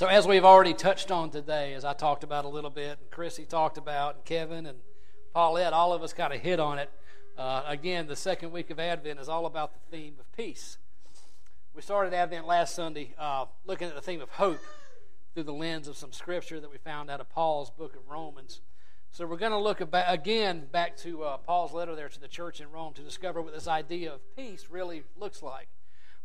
So, 0.00 0.06
as 0.06 0.26
we've 0.26 0.46
already 0.46 0.72
touched 0.72 1.10
on 1.10 1.28
today, 1.28 1.74
as 1.74 1.84
I 1.84 1.92
talked 1.92 2.24
about 2.24 2.46
a 2.46 2.48
little 2.48 2.70
bit, 2.70 2.98
and 3.02 3.10
Chrissy 3.10 3.44
talked 3.44 3.76
about, 3.76 4.14
and 4.14 4.24
Kevin 4.24 4.64
and 4.64 4.78
Paulette, 5.34 5.74
all 5.74 5.92
of 5.92 6.02
us 6.02 6.14
kind 6.14 6.32
of 6.32 6.40
hit 6.40 6.58
on 6.58 6.78
it. 6.78 6.90
Uh, 7.36 7.64
again, 7.66 8.06
the 8.06 8.16
second 8.16 8.50
week 8.50 8.70
of 8.70 8.80
Advent 8.80 9.20
is 9.20 9.28
all 9.28 9.44
about 9.44 9.74
the 9.74 9.94
theme 9.94 10.14
of 10.18 10.24
peace. 10.34 10.78
We 11.74 11.82
started 11.82 12.14
Advent 12.14 12.46
last 12.46 12.74
Sunday 12.74 13.14
uh, 13.18 13.44
looking 13.66 13.88
at 13.88 13.94
the 13.94 14.00
theme 14.00 14.22
of 14.22 14.30
hope 14.30 14.60
through 15.34 15.42
the 15.42 15.52
lens 15.52 15.86
of 15.86 15.98
some 15.98 16.12
scripture 16.12 16.60
that 16.60 16.70
we 16.70 16.78
found 16.78 17.10
out 17.10 17.20
of 17.20 17.28
Paul's 17.28 17.68
book 17.68 17.94
of 17.94 18.08
Romans. 18.08 18.62
So 19.10 19.26
we're 19.26 19.36
going 19.36 19.52
to 19.52 19.58
look 19.58 19.82
about, 19.82 20.06
again 20.08 20.64
back 20.72 20.96
to 21.00 21.24
uh, 21.24 21.36
Paul's 21.36 21.74
letter 21.74 21.94
there 21.94 22.08
to 22.08 22.18
the 22.18 22.26
church 22.26 22.62
in 22.62 22.70
Rome 22.70 22.94
to 22.94 23.02
discover 23.02 23.42
what 23.42 23.52
this 23.52 23.68
idea 23.68 24.14
of 24.14 24.34
peace 24.34 24.68
really 24.70 25.02
looks 25.18 25.42
like. 25.42 25.68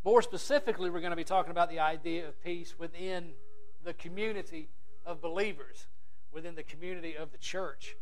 More 0.06 0.22
specifically, 0.22 0.90
we're 0.90 1.02
going 1.02 1.10
to 1.10 1.18
be 1.18 1.26
talking 1.26 1.52
about 1.52 1.70
the 1.70 1.82
idea 1.82 2.26
of 2.26 2.42
peace 2.42 2.76
within 2.80 3.34
the 3.86 3.94
community 3.94 4.68
of 5.06 5.22
believers, 5.22 5.88
within 6.34 6.56
the 6.56 6.64
community 6.64 7.16
of 7.16 7.32
the 7.32 7.38
church. 7.38 7.96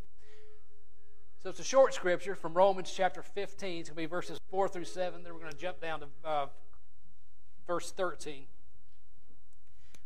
So 1.44 1.50
it's 1.50 1.60
a 1.60 1.64
short 1.64 1.94
scripture 1.94 2.36
from 2.36 2.54
Romans 2.54 2.91
chapter 2.91 3.22
15. 3.22 3.82
It's 3.82 3.90
going 3.90 3.96
to 3.96 4.02
be 4.02 4.05
verses 4.05 4.40
4 4.50 4.70
through 4.70 4.86
7. 4.86 5.24
Then 5.24 5.34
we're 5.34 5.40
going 5.40 5.52
to 5.52 5.58
jump 5.58 5.82
down 5.82 6.00
to 6.00 6.08
uh, 6.26 6.46
verse 7.68 7.91
13. 7.91 8.46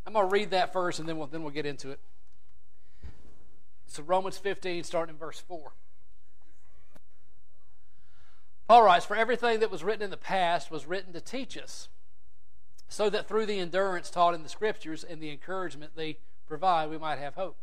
I'm 0.06 0.14
going 0.14 0.28
to 0.28 0.32
read 0.32 0.52
that 0.52 0.74
first 0.74 1.00
and 1.00 1.08
then 1.08 1.18
we'll, 1.18 1.28
then 1.28 1.44
we'll 1.44 1.54
get 1.54 1.66
into 1.66 1.92
it. 1.92 2.00
So, 3.86 4.04
Romans 4.04 4.38
15, 4.38 4.84
starting 4.84 5.16
in 5.16 5.20
verse 5.20 5.40
4. 5.40 5.72
Paul 8.68 8.84
writes, 8.84 9.06
For 9.06 9.16
everything 9.16 9.62
that 9.62 9.72
was 9.72 9.84
written 9.84 10.02
in 10.02 10.10
the 10.10 10.18
past 10.18 10.70
was 10.70 10.86
written 10.86 11.14
to 11.14 11.22
teach 11.22 11.58
us 11.58 11.88
so 12.88 13.10
that 13.10 13.28
through 13.28 13.46
the 13.46 13.60
endurance 13.60 14.10
taught 14.10 14.34
in 14.34 14.44
the 14.44 14.50
Scriptures 14.50 15.04
and 15.04 15.22
the 15.22 15.32
encouragement 15.32 15.92
they 15.96 16.18
provide, 16.48 16.90
we 16.90 16.98
might 16.98 17.20
have 17.20 17.36
hope. 17.36 17.58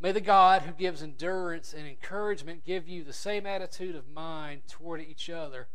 May 0.00 0.12
the 0.12 0.20
God 0.20 0.62
who 0.62 0.72
gives 0.72 1.02
endurance 1.02 1.74
and 1.76 1.86
encouragement 1.86 2.64
give 2.64 2.88
you 2.88 3.02
the 3.02 3.12
same 3.12 3.46
attitude 3.46 3.96
of 3.96 4.08
mind 4.08 4.62
toward 4.68 5.00
each 5.00 5.28
other 5.28 5.66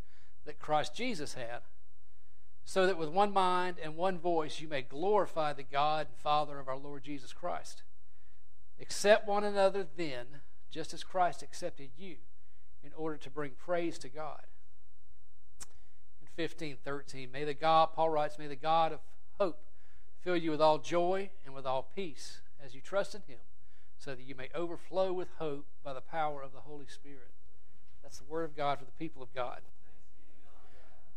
that 0.46 0.58
Christ 0.58 0.94
Jesus 0.94 1.34
had, 1.34 1.60
so 2.64 2.86
that 2.86 2.96
with 2.96 3.10
one 3.10 3.32
mind 3.32 3.76
and 3.82 3.96
one 3.96 4.18
voice 4.18 4.60
you 4.60 4.68
may 4.68 4.82
glorify 4.82 5.52
the 5.52 5.62
God 5.62 6.06
and 6.08 6.18
Father 6.18 6.58
of 6.58 6.68
our 6.68 6.78
Lord 6.78 7.04
Jesus 7.04 7.32
Christ. 7.32 7.82
Accept 8.80 9.28
one 9.28 9.44
another 9.44 9.86
then, 9.96 10.26
just 10.70 10.94
as 10.94 11.04
Christ 11.04 11.42
accepted 11.42 11.90
you, 11.96 12.16
in 12.82 12.92
order 12.96 13.16
to 13.18 13.30
bring 13.30 13.52
praise 13.52 13.98
to 13.98 14.08
God. 14.08 14.42
15, 16.36 16.78
13. 16.84 17.30
May 17.32 17.44
the 17.44 17.54
God, 17.54 17.90
Paul 17.94 18.10
writes, 18.10 18.38
may 18.38 18.46
the 18.46 18.56
God 18.56 18.92
of 18.92 19.00
hope 19.38 19.60
fill 20.20 20.36
you 20.36 20.50
with 20.50 20.60
all 20.60 20.78
joy 20.78 21.30
and 21.44 21.54
with 21.54 21.66
all 21.66 21.90
peace 21.94 22.40
as 22.64 22.74
you 22.74 22.80
trust 22.80 23.14
in 23.14 23.22
him, 23.26 23.40
so 23.98 24.14
that 24.14 24.22
you 24.22 24.34
may 24.34 24.48
overflow 24.54 25.12
with 25.12 25.28
hope 25.38 25.66
by 25.82 25.92
the 25.92 26.00
power 26.00 26.42
of 26.42 26.52
the 26.52 26.60
Holy 26.60 26.86
Spirit. 26.88 27.30
That's 28.02 28.18
the 28.18 28.24
word 28.24 28.44
of 28.44 28.56
God 28.56 28.78
for 28.78 28.84
the 28.84 28.92
people 28.92 29.22
of 29.22 29.34
God. 29.34 29.60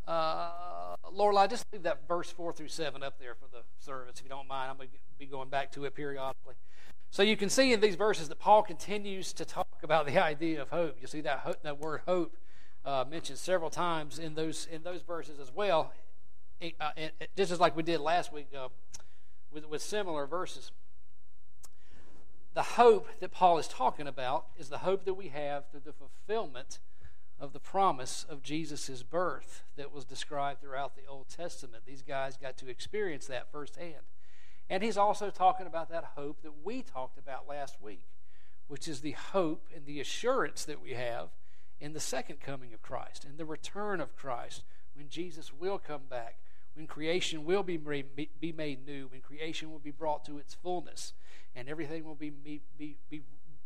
Uh, 0.08 0.95
Lord, 1.12 1.36
I 1.36 1.48
just 1.48 1.66
leave 1.73 1.84
that 1.84 2.08
verse 2.08 2.32
4 2.32 2.54
through 2.54 2.70
7 2.70 3.04
up 3.04 3.20
there 3.20 3.36
for 3.36 3.48
the 3.52 3.64
service, 3.80 4.16
if 4.18 4.23
you 4.23 4.30
don't 4.30 4.48
mind. 4.48 4.72
I'm 4.72 4.78
going 4.78 4.90
to 4.90 4.95
be 5.20 5.26
going 5.26 5.50
back 5.50 5.72
to 5.73 5.84
it 5.86 5.95
periodically. 5.95 6.56
So 7.10 7.23
you 7.23 7.36
can 7.36 7.50
see 7.50 7.73
in 7.73 7.82
these 7.82 7.95
verses 7.95 8.30
that 8.30 8.40
Paul 8.40 8.64
continues 8.64 9.34
to 9.34 9.45
talk 9.45 9.68
about 9.84 10.06
the 10.06 10.18
idea 10.23 10.62
of 10.62 10.70
hope. 10.70 10.98
You 11.02 11.08
see 11.08 11.22
that, 11.22 11.40
hope, 11.40 11.62
that 11.64 11.80
word 11.80 12.02
hope 12.06 12.38
uh, 12.86 13.06
mentioned 13.09 13.38
several 13.38 13.70
times 13.70 14.20
in 14.20 14.36
those 14.36 14.67
in 14.72 14.83
those 14.83 15.02
verses 15.02 15.39
as 15.39 15.52
well. 15.53 15.92
Uh, 16.61 16.89
just 17.36 17.52
as 17.52 17.59
like 17.59 17.75
we 17.75 17.83
did 17.83 18.00
last 18.00 18.33
week 18.33 18.47
uh, 18.58 18.70
with 19.52 19.67
with 19.67 19.81
similar 19.81 20.25
verses. 20.25 20.72
The 22.53 22.64
hope 22.64 23.08
that 23.20 23.31
Paul 23.31 23.59
is 23.59 23.67
talking 23.67 24.08
about 24.08 24.48
is 24.58 24.70
the 24.70 24.80
hope 24.80 25.05
that 25.05 25.14
we 25.14 25.28
have 25.28 25.70
through 25.70 25.81
the 25.86 25.94
fulfillment 25.94 26.80
of 27.39 27.54
the 27.54 27.60
promise 27.60 28.26
of 28.27 28.42
Jesus' 28.42 29.04
birth 29.04 29.64
that 29.76 29.94
was 29.94 30.05
described 30.05 30.61
throughout 30.61 30.95
the 30.95 31.05
Old 31.08 31.30
Testament. 31.30 31.83
These 31.86 32.02
guys 32.02 32.36
got 32.36 32.58
to 32.58 32.67
experience 32.67 33.27
that 33.27 33.52
firsthand. 33.52 34.05
And 34.70 34.83
he's 34.83 34.98
also 34.98 35.30
talking 35.30 35.67
about 35.67 35.89
that 35.92 36.14
hope 36.15 36.42
that 36.42 36.65
we 36.65 36.82
talked 36.82 37.17
about 37.17 37.48
last 37.48 37.77
week, 37.82 38.08
which 38.67 38.88
is 38.88 39.02
the 39.02 39.11
hope 39.11 39.67
and 39.73 39.86
the 39.86 39.99
assurance 39.99 40.65
that 40.65 40.82
we 40.82 40.94
have 40.94 41.30
in 41.80 41.93
the 41.93 41.99
second 41.99 42.39
coming 42.39 42.73
of 42.73 42.82
Christ, 42.82 43.26
in 43.26 43.38
the 43.38 43.45
return 43.45 44.02
of 44.02 44.15
Christ, 44.15 44.64
when 44.95 45.10
Jesus 45.10 45.54
will 45.54 45.77
come 45.77 46.04
back, 46.10 46.38
when 46.73 46.88
creation 46.88 47.45
will 47.45 47.64
be, 47.64 47.77
be 47.77 48.52
made 48.52 48.86
new, 48.86 49.08
when 49.08 49.21
creation 49.21 49.71
will 49.71 49.80
be 49.80 49.92
brought 49.92 50.26
to 50.26 50.38
its 50.38 50.54
fullness, 50.54 51.14
and 51.55 51.67
everything 51.70 52.04
will 52.04 52.15
be, 52.15 52.30
be, 52.30 52.61
be 52.77 53.21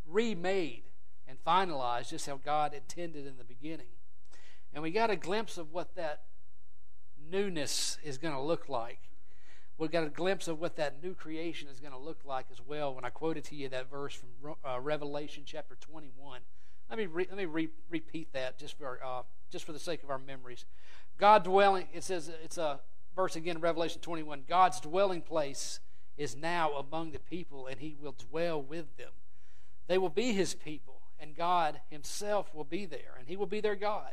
remade 0.07 0.83
and 1.27 1.38
finalized 1.45 2.09
just 2.09 2.27
how 2.27 2.38
God 2.44 2.73
intended 2.73 3.25
in 3.25 3.38
the 3.38 3.44
beginning. 3.44 3.88
And 4.73 4.83
we 4.83 4.91
got 4.91 5.09
a 5.09 5.16
glimpse 5.16 5.57
of 5.57 5.72
what 5.72 5.95
that 5.95 6.22
newness 7.29 7.97
is 8.03 8.17
going 8.17 8.33
to 8.33 8.41
look 8.41 8.69
like. 8.69 8.99
We 9.78 9.88
got 9.88 10.03
a 10.03 10.09
glimpse 10.09 10.47
of 10.47 10.59
what 10.59 10.75
that 10.75 11.01
new 11.01 11.13
creation 11.13 11.67
is 11.67 11.79
going 11.79 11.93
to 11.93 11.97
look 11.97 12.19
like 12.23 12.45
as 12.51 12.61
well 12.61 12.93
when 12.93 13.03
I 13.03 13.09
quoted 13.09 13.43
to 13.45 13.55
you 13.55 13.67
that 13.69 13.89
verse 13.89 14.13
from 14.13 14.55
uh, 14.63 14.79
Revelation 14.79 15.43
chapter 15.45 15.75
21 15.79 16.41
let 16.91 16.97
me 16.97 17.06
re, 17.06 17.25
let 17.29 17.38
me 17.38 17.46
re, 17.46 17.69
repeat 17.90 18.34
that 18.34 18.59
just 18.59 18.78
for 18.78 19.00
uh, 19.03 19.22
just 19.50 19.66
for 19.66 19.72
the 19.72 19.79
sake 19.79 20.03
of 20.03 20.09
our 20.09 20.19
memories. 20.19 20.66
God 21.18 21.46
dwelling. 21.46 21.88
It 21.94 22.03
says 22.03 22.29
it's 22.44 22.57
a 22.57 22.81
verse 23.16 23.38
again, 23.38 23.56
in 23.56 23.62
Revelation 23.62 24.02
21. 24.02 24.44
God's 24.47 24.81
dwelling 24.81 25.22
place 25.22 25.79
is 26.18 26.35
now 26.35 26.74
among 26.74 27.12
the 27.12 27.19
people, 27.19 27.66
and 27.66 27.79
He 27.79 27.96
will 28.00 28.16
dwell 28.29 28.62
with 28.62 28.97
them. 28.97 29.12
They 29.88 29.97
will 29.97 30.09
be 30.09 30.34
His 30.34 30.53
people, 30.53 31.00
and 31.18 31.34
God 31.34 31.79
Himself 31.90 32.53
will 32.53 32.66
be 32.66 32.85
there, 32.85 33.16
and 33.18 33.28
He 33.28 33.38
will 33.38 33.47
be 33.47 33.62
their 33.62 33.75
God. 33.75 34.12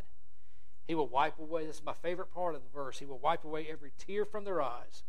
He 0.86 0.94
will 0.94 1.08
wipe 1.08 1.38
away. 1.40 1.66
This 1.66 1.76
is 1.76 1.84
my 1.84 1.94
favorite 1.94 2.32
part 2.32 2.54
of 2.54 2.62
the 2.62 2.70
verse. 2.72 3.00
He 3.00 3.06
will 3.06 3.18
wipe 3.18 3.44
away 3.44 3.66
every 3.68 3.90
tear 3.98 4.24
from 4.24 4.44
their 4.44 4.62
eyes. 4.62 5.02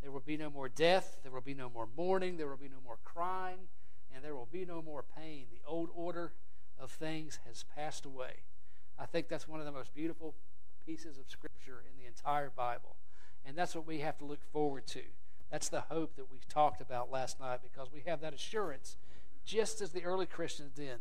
There 0.00 0.12
will 0.12 0.20
be 0.20 0.36
no 0.36 0.48
more 0.48 0.68
death. 0.68 1.18
There 1.24 1.32
will 1.32 1.40
be 1.40 1.54
no 1.54 1.68
more 1.68 1.88
mourning. 1.96 2.36
There 2.36 2.46
will 2.46 2.56
be 2.56 2.68
no 2.68 2.80
more 2.84 2.98
crying. 3.04 3.68
And 4.14 4.24
there 4.24 4.34
will 4.34 4.48
be 4.50 4.64
no 4.64 4.80
more 4.80 5.04
pain. 5.16 5.46
The 5.50 5.68
old 5.68 5.90
order 5.94 6.32
of 6.78 6.90
things 6.90 7.40
has 7.46 7.64
passed 7.74 8.04
away. 8.04 8.42
I 8.98 9.06
think 9.06 9.28
that's 9.28 9.48
one 9.48 9.60
of 9.60 9.66
the 9.66 9.72
most 9.72 9.94
beautiful 9.94 10.34
pieces 10.86 11.18
of 11.18 11.28
Scripture 11.28 11.82
in 11.90 12.00
the 12.00 12.06
entire 12.06 12.50
Bible. 12.50 12.96
And 13.44 13.56
that's 13.56 13.74
what 13.74 13.86
we 13.86 13.98
have 13.98 14.18
to 14.18 14.24
look 14.24 14.42
forward 14.52 14.86
to. 14.88 15.02
That's 15.50 15.68
the 15.68 15.82
hope 15.82 16.16
that 16.16 16.30
we 16.30 16.38
talked 16.48 16.80
about 16.80 17.10
last 17.10 17.38
night 17.38 17.60
because 17.62 17.92
we 17.92 18.02
have 18.06 18.20
that 18.20 18.34
assurance, 18.34 18.96
just 19.44 19.80
as 19.80 19.92
the 19.92 20.04
early 20.04 20.26
Christians 20.26 20.72
did 20.72 20.98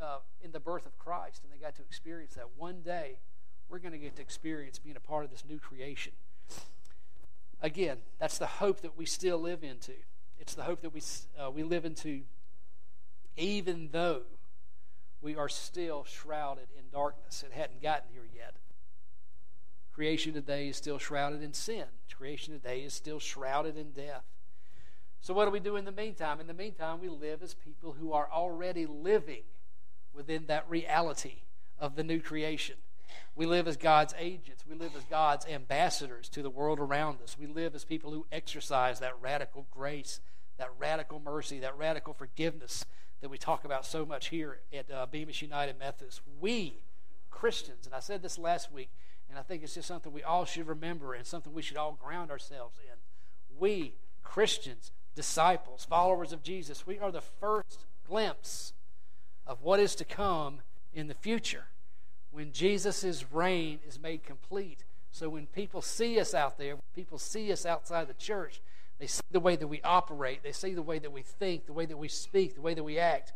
uh, 0.00 0.18
in 0.42 0.52
the 0.52 0.60
birth 0.60 0.86
of 0.86 0.96
Christ, 0.98 1.42
and 1.42 1.52
they 1.52 1.62
got 1.62 1.74
to 1.76 1.82
experience 1.82 2.34
that. 2.34 2.50
One 2.56 2.82
day, 2.82 3.18
we're 3.68 3.78
going 3.78 3.92
to 3.92 3.98
get 3.98 4.16
to 4.16 4.22
experience 4.22 4.78
being 4.78 4.96
a 4.96 5.00
part 5.00 5.24
of 5.24 5.30
this 5.30 5.44
new 5.48 5.58
creation. 5.58 6.12
Again, 7.60 7.98
that's 8.20 8.38
the 8.38 8.46
hope 8.46 8.82
that 8.82 8.96
we 8.96 9.06
still 9.06 9.38
live 9.38 9.64
into. 9.64 9.94
It's 10.38 10.54
the 10.54 10.64
hope 10.64 10.82
that 10.82 10.92
we, 10.92 11.00
uh, 11.38 11.50
we 11.50 11.62
live 11.62 11.84
into 11.84 12.22
even 13.36 13.88
though 13.92 14.22
we 15.24 15.34
are 15.36 15.48
still 15.48 16.04
shrouded 16.04 16.66
in 16.78 16.84
darkness. 16.92 17.42
It 17.44 17.52
hadn't 17.56 17.82
gotten 17.82 18.10
here 18.12 18.28
yet. 18.32 18.56
Creation 19.92 20.34
today 20.34 20.68
is 20.68 20.76
still 20.76 20.98
shrouded 20.98 21.42
in 21.42 21.52
sin. 21.52 21.84
Creation 22.14 22.52
today 22.52 22.80
is 22.80 22.94
still 22.94 23.18
shrouded 23.18 23.76
in 23.76 23.90
death. 23.90 24.24
So, 25.20 25.32
what 25.32 25.46
do 25.46 25.50
we 25.50 25.60
do 25.60 25.76
in 25.76 25.84
the 25.84 25.92
meantime? 25.92 26.40
In 26.40 26.46
the 26.46 26.54
meantime, 26.54 27.00
we 27.00 27.08
live 27.08 27.42
as 27.42 27.54
people 27.54 27.96
who 27.98 28.12
are 28.12 28.28
already 28.30 28.86
living 28.86 29.44
within 30.12 30.46
that 30.46 30.68
reality 30.68 31.42
of 31.78 31.96
the 31.96 32.04
new 32.04 32.20
creation. 32.20 32.76
We 33.34 33.46
live 33.46 33.66
as 33.66 33.76
God's 33.76 34.14
agents. 34.18 34.64
We 34.68 34.76
live 34.76 34.94
as 34.96 35.04
God's 35.04 35.46
ambassadors 35.46 36.28
to 36.30 36.42
the 36.42 36.50
world 36.50 36.78
around 36.78 37.20
us. 37.22 37.36
We 37.38 37.46
live 37.46 37.74
as 37.74 37.84
people 37.84 38.12
who 38.12 38.26
exercise 38.30 39.00
that 39.00 39.14
radical 39.20 39.66
grace, 39.70 40.20
that 40.58 40.70
radical 40.78 41.20
mercy, 41.20 41.58
that 41.60 41.76
radical 41.76 42.14
forgiveness 42.14 42.84
that 43.24 43.30
we 43.30 43.38
talk 43.38 43.64
about 43.64 43.86
so 43.86 44.04
much 44.04 44.28
here 44.28 44.58
at 44.70 44.90
uh, 44.90 45.06
Bemis 45.10 45.40
United 45.40 45.78
Methodist. 45.78 46.20
We, 46.42 46.82
Christians, 47.30 47.86
and 47.86 47.94
I 47.94 48.00
said 48.00 48.20
this 48.20 48.38
last 48.38 48.70
week, 48.70 48.90
and 49.30 49.38
I 49.38 49.42
think 49.42 49.62
it's 49.62 49.72
just 49.72 49.88
something 49.88 50.12
we 50.12 50.22
all 50.22 50.44
should 50.44 50.68
remember 50.68 51.14
and 51.14 51.24
something 51.24 51.54
we 51.54 51.62
should 51.62 51.78
all 51.78 51.92
ground 51.92 52.30
ourselves 52.30 52.76
in. 52.86 52.98
We, 53.58 53.94
Christians, 54.22 54.92
disciples, 55.14 55.86
followers 55.86 56.34
of 56.34 56.42
Jesus, 56.42 56.86
we 56.86 56.98
are 56.98 57.10
the 57.10 57.22
first 57.22 57.86
glimpse 58.06 58.74
of 59.46 59.62
what 59.62 59.80
is 59.80 59.94
to 59.94 60.04
come 60.04 60.58
in 60.92 61.06
the 61.06 61.14
future 61.14 61.64
when 62.30 62.52
Jesus' 62.52 63.24
reign 63.32 63.78
is 63.88 63.98
made 63.98 64.22
complete. 64.22 64.84
So 65.10 65.30
when 65.30 65.46
people 65.46 65.80
see 65.80 66.20
us 66.20 66.34
out 66.34 66.58
there, 66.58 66.74
people 66.94 67.16
see 67.16 67.50
us 67.50 67.64
outside 67.64 68.06
the 68.06 68.12
church, 68.12 68.60
they 69.04 69.08
see 69.08 69.22
the 69.32 69.40
way 69.40 69.54
that 69.54 69.66
we 69.66 69.82
operate. 69.82 70.42
They 70.42 70.52
see 70.52 70.72
the 70.72 70.80
way 70.80 70.98
that 70.98 71.12
we 71.12 71.20
think, 71.20 71.66
the 71.66 71.74
way 71.74 71.84
that 71.84 71.98
we 71.98 72.08
speak, 72.08 72.54
the 72.54 72.62
way 72.62 72.72
that 72.72 72.82
we 72.82 72.98
act. 72.98 73.34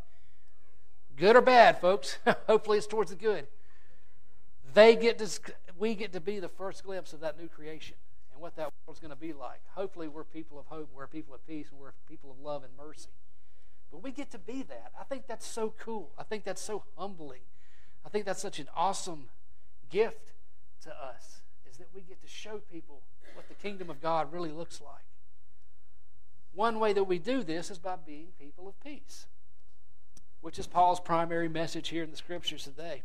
Good 1.14 1.36
or 1.36 1.42
bad, 1.42 1.78
folks. 1.78 2.16
Hopefully 2.46 2.78
it's 2.78 2.86
towards 2.86 3.10
the 3.10 3.18
good. 3.18 3.46
They 4.72 4.96
get 4.96 5.18
to, 5.18 5.28
we 5.78 5.94
get 5.94 6.14
to 6.14 6.20
be 6.20 6.40
the 6.40 6.48
first 6.48 6.84
glimpse 6.84 7.12
of 7.12 7.20
that 7.20 7.38
new 7.38 7.48
creation. 7.48 7.96
and 8.32 8.40
what 8.40 8.56
that 8.56 8.72
world's 8.86 8.98
going 8.98 9.10
to 9.10 9.16
be 9.16 9.34
like. 9.34 9.60
Hopefully, 9.74 10.08
we're 10.08 10.24
people 10.24 10.58
of 10.58 10.64
hope, 10.68 10.88
we're 10.96 11.06
people 11.06 11.34
of 11.34 11.46
peace, 11.46 11.66
and 11.70 11.78
we're 11.78 11.92
people 12.08 12.30
of 12.30 12.40
love 12.40 12.64
and 12.64 12.72
mercy. 12.74 13.10
But 13.90 14.02
we 14.02 14.10
get 14.10 14.30
to 14.30 14.38
be 14.38 14.62
that. 14.62 14.92
I 14.98 15.04
think 15.04 15.26
that's 15.26 15.46
so 15.46 15.74
cool. 15.78 16.12
I 16.18 16.22
think 16.22 16.44
that's 16.44 16.62
so 16.62 16.84
humbling. 16.96 17.42
I 18.06 18.08
think 18.08 18.24
that's 18.24 18.40
such 18.40 18.58
an 18.58 18.68
awesome 18.74 19.28
gift 19.90 20.32
to 20.84 20.90
us 20.90 21.42
is 21.70 21.76
that 21.76 21.88
we 21.94 22.00
get 22.00 22.22
to 22.22 22.28
show 22.28 22.62
people 22.72 23.02
what 23.34 23.46
the 23.48 23.54
kingdom 23.54 23.90
of 23.90 24.00
God 24.00 24.32
really 24.32 24.50
looks 24.50 24.80
like. 24.80 25.04
One 26.58 26.80
way 26.80 26.92
that 26.92 27.04
we 27.04 27.20
do 27.20 27.44
this 27.44 27.70
is 27.70 27.78
by 27.78 27.94
being 28.04 28.30
people 28.36 28.66
of 28.66 28.74
peace, 28.80 29.28
which 30.40 30.58
is 30.58 30.66
Paul's 30.66 30.98
primary 30.98 31.48
message 31.48 31.90
here 31.90 32.02
in 32.02 32.10
the 32.10 32.16
scriptures 32.16 32.64
today. 32.64 33.02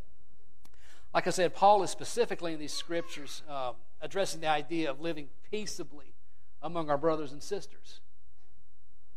Like 1.14 1.28
I 1.28 1.30
said, 1.30 1.54
Paul 1.54 1.84
is 1.84 1.92
specifically 1.92 2.54
in 2.54 2.60
these 2.60 2.74
scriptures 2.74 3.44
um, 3.48 3.76
addressing 4.02 4.42
the 4.42 4.48
idea 4.48 4.90
of 4.90 5.02
living 5.02 5.28
peaceably 5.52 6.16
among 6.64 6.90
our 6.90 6.98
brothers 6.98 7.32
and 7.32 7.44
sisters, 7.44 8.00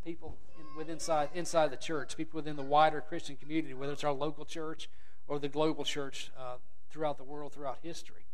people 0.05 0.37
in, 0.59 0.77
with 0.77 0.87
inside, 0.87 1.29
inside 1.33 1.71
the 1.71 1.75
church, 1.75 2.15
people 2.15 2.37
within 2.37 2.57
the 2.57 2.61
wider 2.61 3.01
Christian 3.01 3.37
community, 3.37 3.73
whether 3.73 3.93
it's 3.93 4.03
our 4.03 4.13
local 4.13 4.45
church 4.45 4.87
or 5.27 5.39
the 5.39 5.49
global 5.49 5.83
church 5.83 6.29
uh, 6.39 6.57
throughout 6.91 7.17
the 7.17 7.23
world, 7.23 7.53
throughout 7.53 7.79
history. 7.81 8.27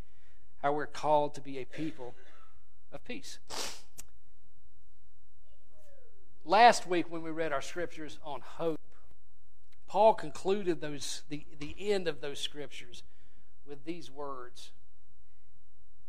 How 0.62 0.74
we're 0.74 0.86
called 0.86 1.34
to 1.36 1.40
be 1.42 1.60
a 1.60 1.66
people 1.66 2.14
of 2.92 3.06
peace. 3.06 3.40
Last 6.46 6.88
week, 6.88 7.10
when 7.10 7.22
we 7.22 7.32
read 7.32 7.54
our 7.54 7.62
scriptures 7.62 8.20
on 8.24 8.42
hope, 8.42 8.80
Paul 9.88 10.14
concluded 10.14 10.82
those, 10.82 11.24
the, 11.30 11.46
the 11.60 11.76
end 11.80 12.08
of 12.08 12.20
those 12.20 12.40
scriptures 12.40 13.04
with 13.66 13.86
these 13.86 14.12
words. 14.12 14.72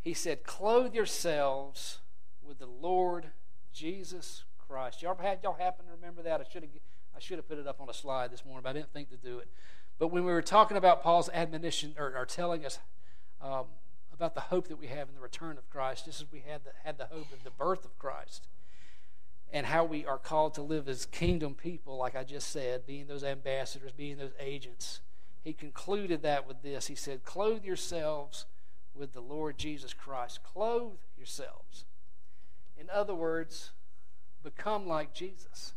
He 0.00 0.12
said, 0.12 0.42
Clothe 0.42 0.94
yourselves 0.94 1.98
with 2.42 2.58
the 2.58 2.66
Lord 2.66 3.26
Jesus 3.72 4.44
Christ. 4.58 5.02
Y'all, 5.02 5.16
had, 5.16 5.38
y'all 5.42 5.54
happen 5.54 5.86
to 5.86 5.92
remember 5.92 6.22
that? 6.22 6.40
I 6.40 6.44
should 6.50 6.62
have 6.62 6.70
I 7.16 7.20
should 7.20 7.38
have 7.38 7.48
put 7.48 7.58
it 7.58 7.66
up 7.66 7.81
on 7.81 7.88
a 7.88 7.94
slide 7.94 8.32
this 8.32 8.44
morning, 8.44 8.62
but 8.64 8.70
I 8.70 8.72
didn't 8.72 8.92
think 8.92 9.08
to 9.10 9.16
do 9.16 9.38
it. 9.38 9.48
But 9.98 10.08
when 10.08 10.25
we 10.25 10.32
were 10.32 10.42
talking 10.42 10.76
about 10.76 11.02
Paul's 11.02 11.31
admonition, 11.32 11.94
or, 11.96 12.12
or 12.16 12.26
telling 12.26 12.66
us 12.66 12.81
um, 13.40 13.66
about 14.12 14.34
the 14.34 14.40
hope 14.40 14.66
that 14.69 14.76
we 14.76 14.88
have 14.88 15.08
in 15.08 15.14
the 15.14 15.20
return 15.20 15.56
of 15.56 15.70
Christ, 15.70 16.06
just 16.06 16.20
as 16.20 16.32
we 16.32 16.40
had 16.40 16.64
the, 16.64 16.70
had 16.82 16.98
the 16.98 17.06
hope 17.06 17.32
of 17.32 17.44
the 17.44 17.50
birth 17.50 17.84
of 17.84 17.96
Christ, 17.98 18.48
and 19.52 19.67
how 19.67 19.85
we 19.85 20.05
are 20.05 20.19
called 20.19 20.55
to 20.55 20.62
live 20.62 20.88
as 20.88 21.06
kingdom 21.06 21.55
people, 21.55 21.96
like 21.96 22.17
I 22.17 22.25
just 22.25 22.50
said, 22.50 22.87
being 22.87 23.06
those 23.06 23.25
ambassadors, 23.25 23.93
being 23.93 24.17
those 24.17 24.32
agents. 24.41 25.00
He 25.43 25.52
concluded 25.52 26.23
that 26.23 26.46
with 26.46 26.62
this. 26.62 26.87
He 26.87 26.94
said, 26.94 27.25
Clothe 27.25 27.64
yourselves 27.64 28.46
with 28.94 29.12
the 29.12 29.20
Lord 29.20 29.58
Jesus 29.58 29.93
Christ. 29.93 30.41
Clothe 30.43 30.99
yourselves. 31.17 31.85
In 32.79 32.88
other 32.91 33.14
words, 33.14 33.70
become 34.43 34.87
like 34.87 35.14
Jesus. 35.14 35.75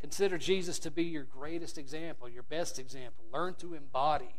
Consider 0.00 0.36
Jesus 0.36 0.78
to 0.80 0.90
be 0.90 1.04
your 1.04 1.24
greatest 1.24 1.78
example, 1.78 2.28
your 2.28 2.42
best 2.42 2.78
example. 2.78 3.24
Learn 3.32 3.54
to 3.54 3.72
embody 3.74 4.34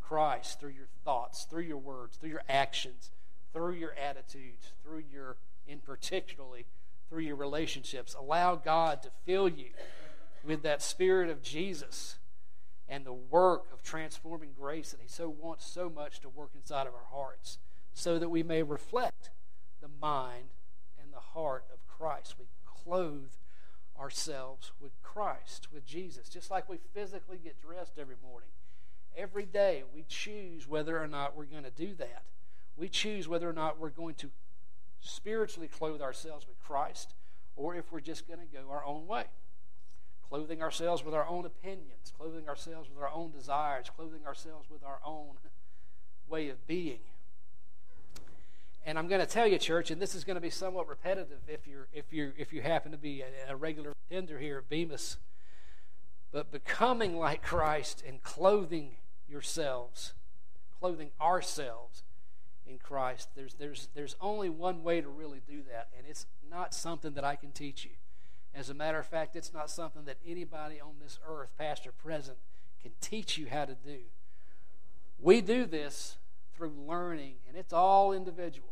Christ 0.00 0.60
through 0.60 0.70
your 0.70 0.86
thoughts, 1.04 1.44
through 1.44 1.64
your 1.64 1.78
words, 1.78 2.16
through 2.16 2.30
your 2.30 2.44
actions, 2.48 3.10
through 3.52 3.74
your 3.74 3.94
attitudes, 3.94 4.72
through 4.82 5.02
your 5.12 5.36
in 5.68 5.80
particularly 5.80 6.66
through 7.08 7.22
your 7.22 7.36
relationships. 7.36 8.14
Allow 8.18 8.56
God 8.56 9.02
to 9.02 9.10
fill 9.24 9.48
you 9.48 9.70
with 10.44 10.62
that 10.62 10.82
spirit 10.82 11.30
of 11.30 11.42
Jesus 11.42 12.16
and 12.88 13.04
the 13.04 13.12
work 13.12 13.66
of 13.72 13.82
transforming 13.82 14.50
grace 14.58 14.90
that 14.90 15.00
He 15.00 15.08
so 15.08 15.28
wants 15.28 15.66
so 15.66 15.90
much 15.90 16.20
to 16.20 16.28
work 16.28 16.50
inside 16.54 16.86
of 16.86 16.94
our 16.94 17.10
hearts 17.12 17.58
so 17.92 18.18
that 18.18 18.30
we 18.30 18.42
may 18.42 18.62
reflect 18.62 19.30
the 19.80 19.88
mind 20.00 20.50
and 21.02 21.12
the 21.12 21.20
heart 21.34 21.64
of 21.72 21.86
Christ. 21.86 22.36
We 22.38 22.46
clothe 22.64 23.32
ourselves 23.98 24.72
with 24.80 24.92
Christ, 25.02 25.68
with 25.72 25.84
Jesus, 25.84 26.28
just 26.28 26.50
like 26.50 26.68
we 26.68 26.78
physically 26.94 27.38
get 27.42 27.60
dressed 27.60 27.98
every 27.98 28.16
morning. 28.22 28.50
Every 29.16 29.44
day 29.44 29.82
we 29.92 30.04
choose 30.08 30.68
whether 30.68 31.02
or 31.02 31.08
not 31.08 31.36
we're 31.36 31.44
going 31.44 31.64
to 31.64 31.70
do 31.70 31.94
that. 31.98 32.22
We 32.76 32.88
choose 32.88 33.26
whether 33.26 33.48
or 33.48 33.52
not 33.52 33.78
we're 33.80 33.90
going 33.90 34.14
to 34.16 34.30
spiritually 35.00 35.68
clothe 35.68 36.00
ourselves 36.00 36.46
with 36.46 36.58
Christ 36.58 37.14
or 37.56 37.74
if 37.74 37.90
we're 37.92 38.00
just 38.00 38.26
going 38.26 38.40
to 38.40 38.46
go 38.46 38.70
our 38.70 38.84
own 38.84 39.06
way. 39.06 39.24
Clothing 40.28 40.62
ourselves 40.62 41.04
with 41.04 41.14
our 41.14 41.26
own 41.26 41.46
opinions, 41.46 42.12
clothing 42.16 42.48
ourselves 42.48 42.88
with 42.88 43.02
our 43.02 43.10
own 43.10 43.32
desires, 43.32 43.86
clothing 43.94 44.26
ourselves 44.26 44.68
with 44.70 44.84
our 44.84 45.00
own 45.04 45.36
way 46.28 46.48
of 46.48 46.66
being. 46.66 47.00
And 48.84 48.98
I'm 48.98 49.08
going 49.08 49.20
to 49.20 49.26
tell 49.26 49.46
you, 49.46 49.58
church, 49.58 49.90
and 49.90 50.00
this 50.00 50.14
is 50.14 50.24
going 50.24 50.36
to 50.36 50.40
be 50.40 50.50
somewhat 50.50 50.88
repetitive 50.88 51.40
if 51.48 51.66
you're 51.66 51.88
if 51.92 52.12
you 52.12 52.32
if 52.38 52.52
you 52.52 52.62
happen 52.62 52.92
to 52.92 52.98
be 52.98 53.22
a, 53.22 53.52
a 53.52 53.56
regular 53.56 53.92
attender 54.10 54.38
here 54.38 54.58
at 54.58 54.68
Bemis. 54.68 55.16
But 56.30 56.52
becoming 56.52 57.16
like 57.16 57.42
Christ 57.42 58.02
and 58.06 58.22
clothing 58.22 58.96
yourselves, 59.28 60.12
clothing 60.78 61.10
ourselves 61.20 62.02
in 62.68 62.78
Christ. 62.78 63.30
There's, 63.34 63.54
there's, 63.54 63.88
there's 63.94 64.16
only 64.20 64.48
one 64.48 64.82
way 64.82 65.00
to 65.00 65.08
really 65.08 65.40
do 65.46 65.62
that, 65.70 65.88
and 65.96 66.06
it's 66.08 66.26
not 66.50 66.74
something 66.74 67.14
that 67.14 67.24
I 67.24 67.36
can 67.36 67.52
teach 67.52 67.84
you. 67.84 67.92
As 68.54 68.70
a 68.70 68.74
matter 68.74 68.98
of 68.98 69.06
fact, 69.06 69.36
it's 69.36 69.52
not 69.52 69.70
something 69.70 70.04
that 70.04 70.16
anybody 70.26 70.80
on 70.80 70.94
this 71.02 71.18
earth, 71.28 71.52
past 71.58 71.86
or 71.86 71.92
present, 71.92 72.38
can 72.82 72.92
teach 73.00 73.38
you 73.38 73.46
how 73.50 73.64
to 73.64 73.74
do. 73.74 73.98
We 75.20 75.40
do 75.40 75.66
this 75.66 76.16
through 76.56 76.72
learning, 76.86 77.34
and 77.48 77.56
it's 77.56 77.72
all 77.72 78.12
individual. 78.12 78.68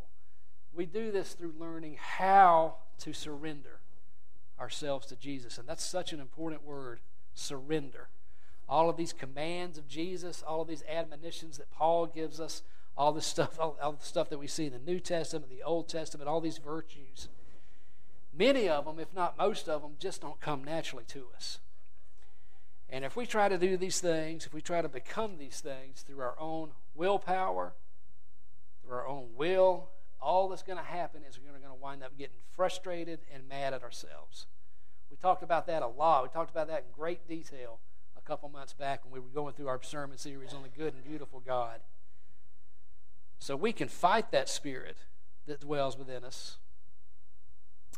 We 0.73 0.85
do 0.85 1.11
this 1.11 1.33
through 1.33 1.53
learning 1.57 1.97
how 1.99 2.75
to 2.99 3.13
surrender 3.13 3.79
ourselves 4.59 5.07
to 5.07 5.15
Jesus. 5.15 5.57
And 5.57 5.67
that's 5.67 5.83
such 5.83 6.13
an 6.13 6.19
important 6.19 6.63
word 6.63 6.99
surrender. 7.33 8.09
All 8.69 8.89
of 8.89 8.97
these 8.97 9.13
commands 9.13 9.77
of 9.77 9.87
Jesus, 9.87 10.43
all 10.45 10.61
of 10.61 10.67
these 10.67 10.83
admonitions 10.89 11.57
that 11.57 11.71
Paul 11.71 12.05
gives 12.07 12.39
us, 12.39 12.63
all 12.97 13.13
this 13.13 13.25
stuff, 13.25 13.59
all, 13.59 13.77
all 13.81 13.93
the 13.93 14.05
stuff 14.05 14.29
that 14.29 14.39
we 14.39 14.47
see 14.47 14.65
in 14.65 14.73
the 14.73 14.79
New 14.79 14.99
Testament, 14.99 15.49
the 15.49 15.63
Old 15.63 15.87
Testament, 15.87 16.27
all 16.27 16.41
these 16.41 16.57
virtues. 16.57 17.29
Many 18.37 18.67
of 18.67 18.85
them, 18.85 18.99
if 18.99 19.13
not 19.13 19.37
most 19.37 19.69
of 19.69 19.81
them, 19.81 19.91
just 19.99 20.21
don't 20.21 20.39
come 20.39 20.63
naturally 20.63 21.05
to 21.09 21.27
us. 21.35 21.59
And 22.89 23.03
if 23.03 23.15
we 23.15 23.25
try 23.25 23.49
to 23.49 23.57
do 23.57 23.77
these 23.77 23.99
things, 23.99 24.45
if 24.45 24.53
we 24.53 24.61
try 24.61 24.81
to 24.81 24.89
become 24.89 25.37
these 25.37 25.59
things 25.59 26.01
through 26.01 26.19
our 26.19 26.35
own 26.39 26.71
willpower, 26.95 27.73
through 28.83 28.95
our 28.95 29.07
own 29.07 29.29
will, 29.35 29.89
all 30.21 30.49
that's 30.49 30.63
going 30.63 30.77
to 30.77 30.83
happen 30.83 31.21
is 31.27 31.37
we're 31.39 31.51
going 31.51 31.63
to 31.63 31.81
wind 31.81 32.03
up 32.03 32.17
getting 32.17 32.35
frustrated 32.55 33.19
and 33.33 33.47
mad 33.47 33.73
at 33.73 33.83
ourselves. 33.83 34.47
We 35.11 35.17
talked 35.17 35.43
about 35.43 35.67
that 35.67 35.83
a 35.83 35.87
lot. 35.87 36.23
We 36.23 36.29
talked 36.29 36.51
about 36.51 36.67
that 36.67 36.79
in 36.79 36.85
great 36.95 37.27
detail 37.27 37.79
a 38.17 38.21
couple 38.21 38.49
months 38.49 38.73
back 38.73 39.03
when 39.03 39.13
we 39.13 39.19
were 39.19 39.33
going 39.33 39.53
through 39.53 39.67
our 39.67 39.81
sermon 39.83 40.17
series 40.17 40.53
on 40.53 40.63
the 40.63 40.69
good 40.69 40.93
and 40.93 41.03
beautiful 41.03 41.41
God. 41.45 41.81
So 43.39 43.55
we 43.55 43.71
can 43.71 43.87
fight 43.87 44.31
that 44.31 44.49
spirit 44.49 44.97
that 45.45 45.61
dwells 45.61 45.97
within 45.97 46.23
us. 46.23 46.57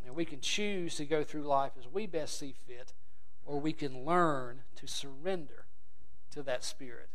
And 0.06 0.16
we 0.16 0.26
can 0.26 0.40
choose 0.42 0.96
to 0.96 1.06
go 1.06 1.24
through 1.24 1.44
life 1.44 1.74
as 1.78 1.88
we 1.88 2.06
best 2.08 2.40
see 2.40 2.54
fit, 2.68 2.94
or 3.46 3.60
we 3.60 3.74
can 3.74 4.06
learn 4.06 4.62
to 4.76 4.88
surrender 4.88 5.66
to 6.32 6.44
that 6.44 6.64
spirit. 6.64 7.10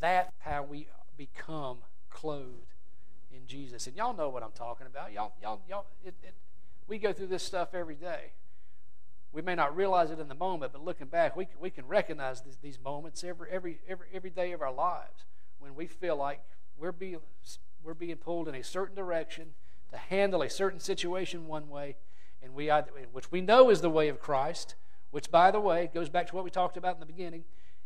That's 0.00 0.30
how 0.40 0.62
we 0.62 0.88
become 1.16 1.78
clothed 2.10 2.74
in 3.32 3.46
Jesus. 3.46 3.86
And 3.86 3.96
y'all 3.96 4.16
know 4.16 4.28
what 4.28 4.42
I'm 4.42 4.52
talking 4.52 4.86
about. 4.86 5.12
Y'all, 5.12 5.32
y'all, 5.42 5.60
y'all. 5.68 5.86
It, 6.04 6.14
it, 6.22 6.34
we 6.86 6.98
go 6.98 7.12
through 7.12 7.26
this 7.28 7.42
stuff 7.42 7.74
every 7.74 7.96
day. 7.96 8.32
We 9.32 9.42
may 9.42 9.54
not 9.54 9.76
realize 9.76 10.10
it 10.10 10.18
in 10.18 10.28
the 10.28 10.34
moment, 10.34 10.72
but 10.72 10.82
looking 10.82 11.06
back, 11.06 11.36
we 11.36 11.44
can, 11.44 11.60
we 11.60 11.70
can 11.70 11.86
recognize 11.86 12.40
these, 12.40 12.56
these 12.62 12.78
moments 12.82 13.22
every, 13.22 13.50
every, 13.50 13.78
every, 13.86 14.06
every 14.12 14.30
day 14.30 14.52
of 14.52 14.62
our 14.62 14.72
lives 14.72 15.24
when 15.58 15.74
we 15.74 15.86
feel 15.86 16.16
like 16.16 16.40
we're 16.78 16.92
being, 16.92 17.18
we're 17.82 17.94
being 17.94 18.16
pulled 18.16 18.48
in 18.48 18.54
a 18.54 18.62
certain 18.62 18.94
direction 18.94 19.48
to 19.90 19.96
handle 19.96 20.42
a 20.42 20.50
certain 20.50 20.80
situation 20.80 21.46
one 21.46 21.68
way, 21.68 21.96
and 22.42 22.54
we 22.54 22.70
either, 22.70 22.90
which 23.12 23.30
we 23.30 23.40
know 23.40 23.70
is 23.70 23.80
the 23.80 23.90
way 23.90 24.08
of 24.08 24.20
Christ, 24.20 24.74
which, 25.10 25.30
by 25.30 25.50
the 25.50 25.60
way, 25.60 25.90
goes 25.92 26.08
back 26.08 26.26
to 26.28 26.36
what 26.36 26.44
we 26.44 26.50
talked 26.50 26.76
about 26.76 26.94
in 26.94 27.00
the 27.00 27.06
beginning, 27.06 27.44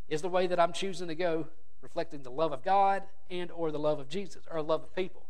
is 0.08 0.22
the 0.22 0.28
way 0.28 0.46
that 0.46 0.58
I'm 0.58 0.72
choosing 0.72 1.08
to 1.08 1.14
go, 1.14 1.46
reflecting 1.80 2.22
the 2.22 2.30
love 2.30 2.52
of 2.52 2.62
God 2.62 3.02
and 3.30 3.50
or 3.52 3.70
the 3.70 3.78
love 3.78 3.99
of 3.99 4.08
Jesus, 4.08 4.42
or 4.50 4.61
love 4.61 4.82
of 4.82 4.94
people. 4.94 5.26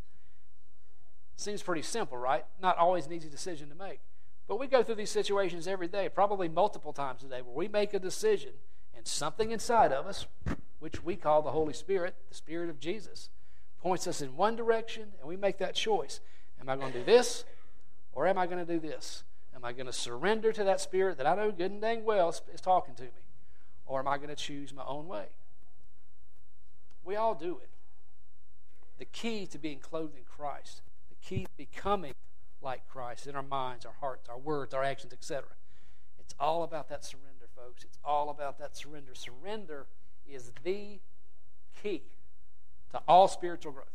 Seems 1.36 1.62
pretty 1.62 1.82
simple, 1.82 2.18
right? 2.18 2.44
Not 2.60 2.78
always 2.78 3.06
an 3.06 3.12
easy 3.12 3.28
decision 3.28 3.68
to 3.68 3.74
make. 3.74 4.00
But 4.48 4.58
we 4.58 4.66
go 4.66 4.82
through 4.82 4.96
these 4.96 5.10
situations 5.10 5.66
every 5.66 5.88
day, 5.88 6.08
probably 6.08 6.48
multiple 6.48 6.92
times 6.92 7.22
a 7.22 7.26
day, 7.26 7.42
where 7.42 7.54
we 7.54 7.68
make 7.68 7.94
a 7.94 7.98
decision 7.98 8.52
and 8.96 9.06
something 9.06 9.50
inside 9.50 9.92
of 9.92 10.06
us, 10.06 10.26
which 10.78 11.02
we 11.02 11.16
call 11.16 11.42
the 11.42 11.50
Holy 11.50 11.72
Spirit, 11.72 12.14
the 12.28 12.34
Spirit 12.34 12.68
of 12.68 12.80
Jesus, 12.80 13.30
points 13.82 14.06
us 14.06 14.22
in 14.22 14.36
one 14.36 14.56
direction, 14.56 15.08
and 15.18 15.28
we 15.28 15.36
make 15.36 15.58
that 15.58 15.74
choice. 15.74 16.20
Am 16.60 16.68
I 16.68 16.76
going 16.76 16.92
to 16.92 16.98
do 17.00 17.04
this, 17.04 17.44
or 18.12 18.26
am 18.26 18.38
I 18.38 18.46
going 18.46 18.64
to 18.64 18.72
do 18.72 18.78
this? 18.78 19.24
Am 19.54 19.64
I 19.64 19.72
going 19.72 19.86
to 19.86 19.92
surrender 19.92 20.52
to 20.52 20.64
that 20.64 20.80
spirit 20.80 21.18
that 21.18 21.26
I 21.26 21.34
know 21.34 21.50
good 21.50 21.70
and 21.70 21.80
dang 21.80 22.04
well 22.04 22.28
is 22.28 22.60
talking 22.60 22.94
to 22.94 23.02
me? 23.02 23.08
Or 23.86 23.98
am 23.98 24.08
I 24.08 24.16
going 24.16 24.28
to 24.28 24.36
choose 24.36 24.72
my 24.72 24.84
own 24.86 25.08
way? 25.08 25.26
We 27.04 27.16
all 27.16 27.34
do 27.34 27.58
it. 27.62 27.68
The 28.98 29.04
key 29.04 29.46
to 29.46 29.58
being 29.58 29.80
clothed 29.80 30.16
in 30.16 30.22
Christ 30.24 30.82
the 31.08 31.16
key 31.28 31.44
to 31.44 31.50
becoming 31.56 32.14
like 32.62 32.88
Christ 32.88 33.26
in 33.26 33.34
our 33.34 33.42
minds, 33.42 33.84
our 33.84 33.94
hearts, 34.00 34.28
our 34.28 34.38
words, 34.38 34.72
our 34.72 34.84
actions, 34.84 35.12
etc. 35.12 35.44
It's 36.18 36.34
all 36.38 36.62
about 36.62 36.88
that 36.88 37.04
surrender, 37.04 37.48
folks. 37.56 37.82
It's 37.84 37.98
all 38.04 38.30
about 38.30 38.58
that 38.60 38.76
surrender. 38.76 39.14
Surrender 39.14 39.86
is 40.28 40.52
the 40.62 41.00
key 41.82 42.02
to 42.92 43.00
all 43.08 43.28
spiritual 43.28 43.72
growth. 43.72 43.86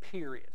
Period. 0.00 0.50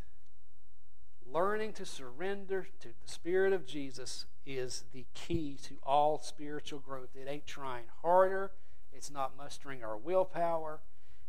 Learning 1.32 1.74
to 1.74 1.86
surrender 1.86 2.68
to 2.80 2.88
the 2.88 3.12
Spirit 3.12 3.54
of 3.54 3.66
Jesus 3.66 4.26
is 4.46 4.86
the 4.94 5.06
key 5.14 5.58
to 5.64 5.76
all 5.84 6.20
spiritual 6.20 6.80
growth. 6.80 7.10
It 7.16 7.28
ain't 7.30 7.46
trying 7.46 7.86
harder, 8.02 8.52
it's 8.94 9.12
not 9.12 9.38
mustering 9.38 9.84
our 9.84 9.98
willpower. 9.98 10.82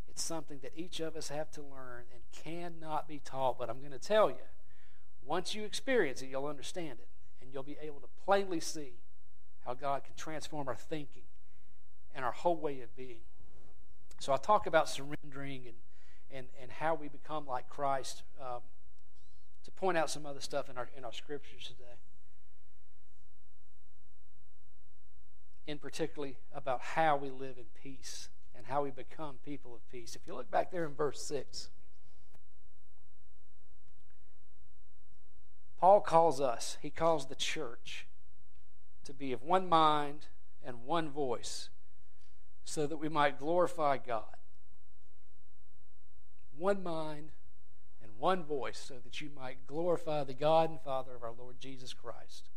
It's 0.09 0.23
something 0.25 0.59
that 0.62 0.73
each 0.75 0.99
of 0.99 1.14
us 1.14 1.29
have 1.29 1.52
to 1.52 1.61
learn 1.61 2.05
and 2.12 2.23
cannot 2.33 3.07
be 3.07 3.21
taught. 3.25 3.59
But 3.59 3.71
I'm 3.71 3.79
going 3.79 3.93
to 3.93 3.99
tell 3.99 4.29
you, 4.29 4.43
once 5.25 5.55
you 5.55 5.62
experience 5.62 6.21
it, 6.21 6.31
you'll 6.31 6.47
understand 6.47 6.99
it. 6.99 7.09
And 7.40 7.52
you'll 7.52 7.62
be 7.62 7.76
able 7.81 8.00
to 8.00 8.09
plainly 8.25 8.59
see 8.59 8.95
how 9.64 9.75
God 9.75 10.02
can 10.02 10.14
transform 10.17 10.67
our 10.67 10.75
thinking 10.75 11.23
and 12.12 12.25
our 12.25 12.33
whole 12.33 12.57
way 12.57 12.81
of 12.81 12.97
being. 12.97 13.21
So 14.20 14.34
I 14.34 14.36
talk 14.36 14.66
about 14.66 14.86
surrendering 14.86 15.62
and, 15.66 15.76
and, 16.30 16.46
and 16.60 16.70
how 16.70 16.94
we 16.94 17.08
become 17.08 17.46
like 17.46 17.70
Christ 17.70 18.22
um, 18.38 18.60
to 19.64 19.70
point 19.70 19.96
out 19.96 20.10
some 20.10 20.26
other 20.26 20.40
stuff 20.40 20.68
in 20.68 20.76
our, 20.76 20.90
in 20.94 21.06
our 21.06 21.12
scriptures 21.12 21.62
today. 21.62 21.96
In 25.66 25.78
particularly 25.78 26.36
about 26.54 26.82
how 26.82 27.16
we 27.16 27.30
live 27.30 27.56
in 27.56 27.64
peace 27.82 28.28
and 28.54 28.66
how 28.66 28.82
we 28.82 28.90
become 28.90 29.36
people 29.42 29.74
of 29.74 29.80
peace. 29.90 30.14
If 30.14 30.26
you 30.26 30.34
look 30.34 30.50
back 30.50 30.70
there 30.70 30.84
in 30.84 30.92
verse 30.92 31.22
6, 31.22 31.70
Paul 35.78 36.02
calls 36.02 36.42
us, 36.42 36.76
he 36.82 36.90
calls 36.90 37.28
the 37.28 37.34
church 37.34 38.06
to 39.04 39.14
be 39.14 39.32
of 39.32 39.42
one 39.42 39.66
mind 39.66 40.26
and 40.62 40.84
one 40.84 41.08
voice 41.08 41.70
so 42.64 42.87
that 42.87 42.99
we 42.99 43.09
might 43.09 43.38
glorify 43.38 43.97
God. 43.97 44.37
One 46.57 46.83
mind 46.83 47.31
and 48.02 48.12
one 48.19 48.45
voice 48.45 48.79
so 48.79 48.95
that 49.02 49.21
you 49.21 49.31
might 49.35 49.67
glorify 49.67 50.25
the 50.25 50.35
God 50.35 50.71
and 50.71 50.81
Father 50.81 51.14
of 51.14 51.23
our 51.23 51.33
Lord 51.37 51.57
Jesus 51.59 51.93
Christ. 51.93 52.49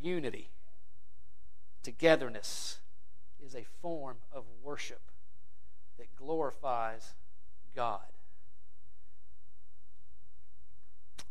Unity, 0.00 0.50
togetherness 1.82 2.78
is 3.44 3.54
a 3.54 3.64
form 3.80 4.16
of 4.32 4.44
worship 4.62 5.10
that 5.98 6.14
glorifies 6.16 7.14
God. 7.74 8.00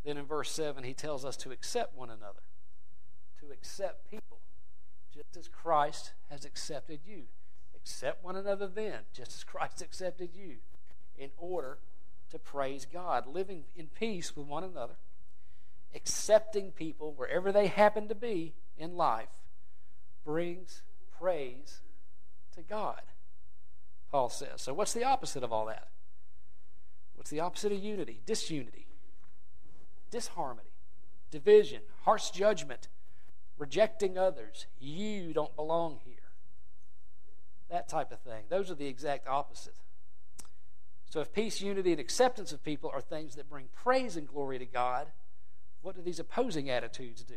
Then 0.04 0.18
in 0.18 0.26
verse 0.26 0.52
7, 0.52 0.84
he 0.84 0.94
tells 0.94 1.26
us 1.26 1.36
to 1.38 1.52
accept 1.52 1.98
one 1.98 2.10
another, 2.10 2.44
to 3.40 3.52
accept 3.52 4.10
people 4.10 4.40
just 5.16 5.38
as 5.38 5.48
Christ 5.48 6.14
has 6.30 6.46
accepted 6.46 7.00
you. 7.06 7.24
Accept 7.76 8.24
one 8.24 8.36
another 8.36 8.68
then, 8.68 9.00
just 9.14 9.34
as 9.34 9.44
Christ 9.44 9.82
accepted 9.82 10.32
you, 10.34 10.58
in 11.18 11.30
order 11.38 11.78
to 12.32 12.40
praise 12.40 12.86
God, 12.92 13.28
living 13.28 13.64
in 13.76 13.88
peace 13.88 14.36
with 14.36 14.48
one 14.48 14.64
another, 14.64 14.96
accepting 15.94 16.72
people 16.72 17.14
wherever 17.14 17.52
they 17.52 17.68
happen 17.68 18.08
to 18.08 18.16
be 18.16 18.54
in 18.78 18.96
life, 18.96 19.30
brings 20.26 20.82
praise 21.18 21.82
to 22.56 22.62
God, 22.62 23.02
Paul 24.12 24.30
says. 24.30 24.62
So, 24.62 24.74
what's 24.74 24.94
the 24.94 25.04
opposite 25.04 25.44
of 25.44 25.54
all 25.54 25.68
that? 25.68 25.88
What's 27.16 27.30
the 27.30 27.40
opposite 27.40 27.72
of 27.72 27.80
unity? 27.80 28.22
Disunity, 28.26 28.88
disharmony, 30.12 30.74
division, 31.32 31.82
harsh 32.04 32.32
judgment, 32.32 32.88
rejecting 33.58 34.18
others. 34.18 34.68
You 34.80 35.34
don't 35.34 35.56
belong 35.56 36.00
here. 36.04 36.16
That 37.70 37.88
type 37.88 38.12
of 38.12 38.20
thing. 38.20 38.44
Those 38.50 38.70
are 38.70 38.76
the 38.76 38.88
exact 38.88 39.28
opposite. 39.28 39.76
So, 41.10 41.22
if 41.22 41.34
peace, 41.34 41.62
unity, 41.62 41.92
and 41.92 42.00
acceptance 42.00 42.52
of 42.52 42.64
people 42.64 42.92
are 42.94 43.02
things 43.02 43.36
that 43.36 43.50
bring 43.50 43.68
praise 43.74 44.18
and 44.18 44.28
glory 44.28 44.60
to 44.60 44.66
God, 44.66 45.08
what 45.82 45.96
do 45.96 46.02
these 46.02 46.20
opposing 46.20 46.70
attitudes 46.70 47.24
do? 47.24 47.36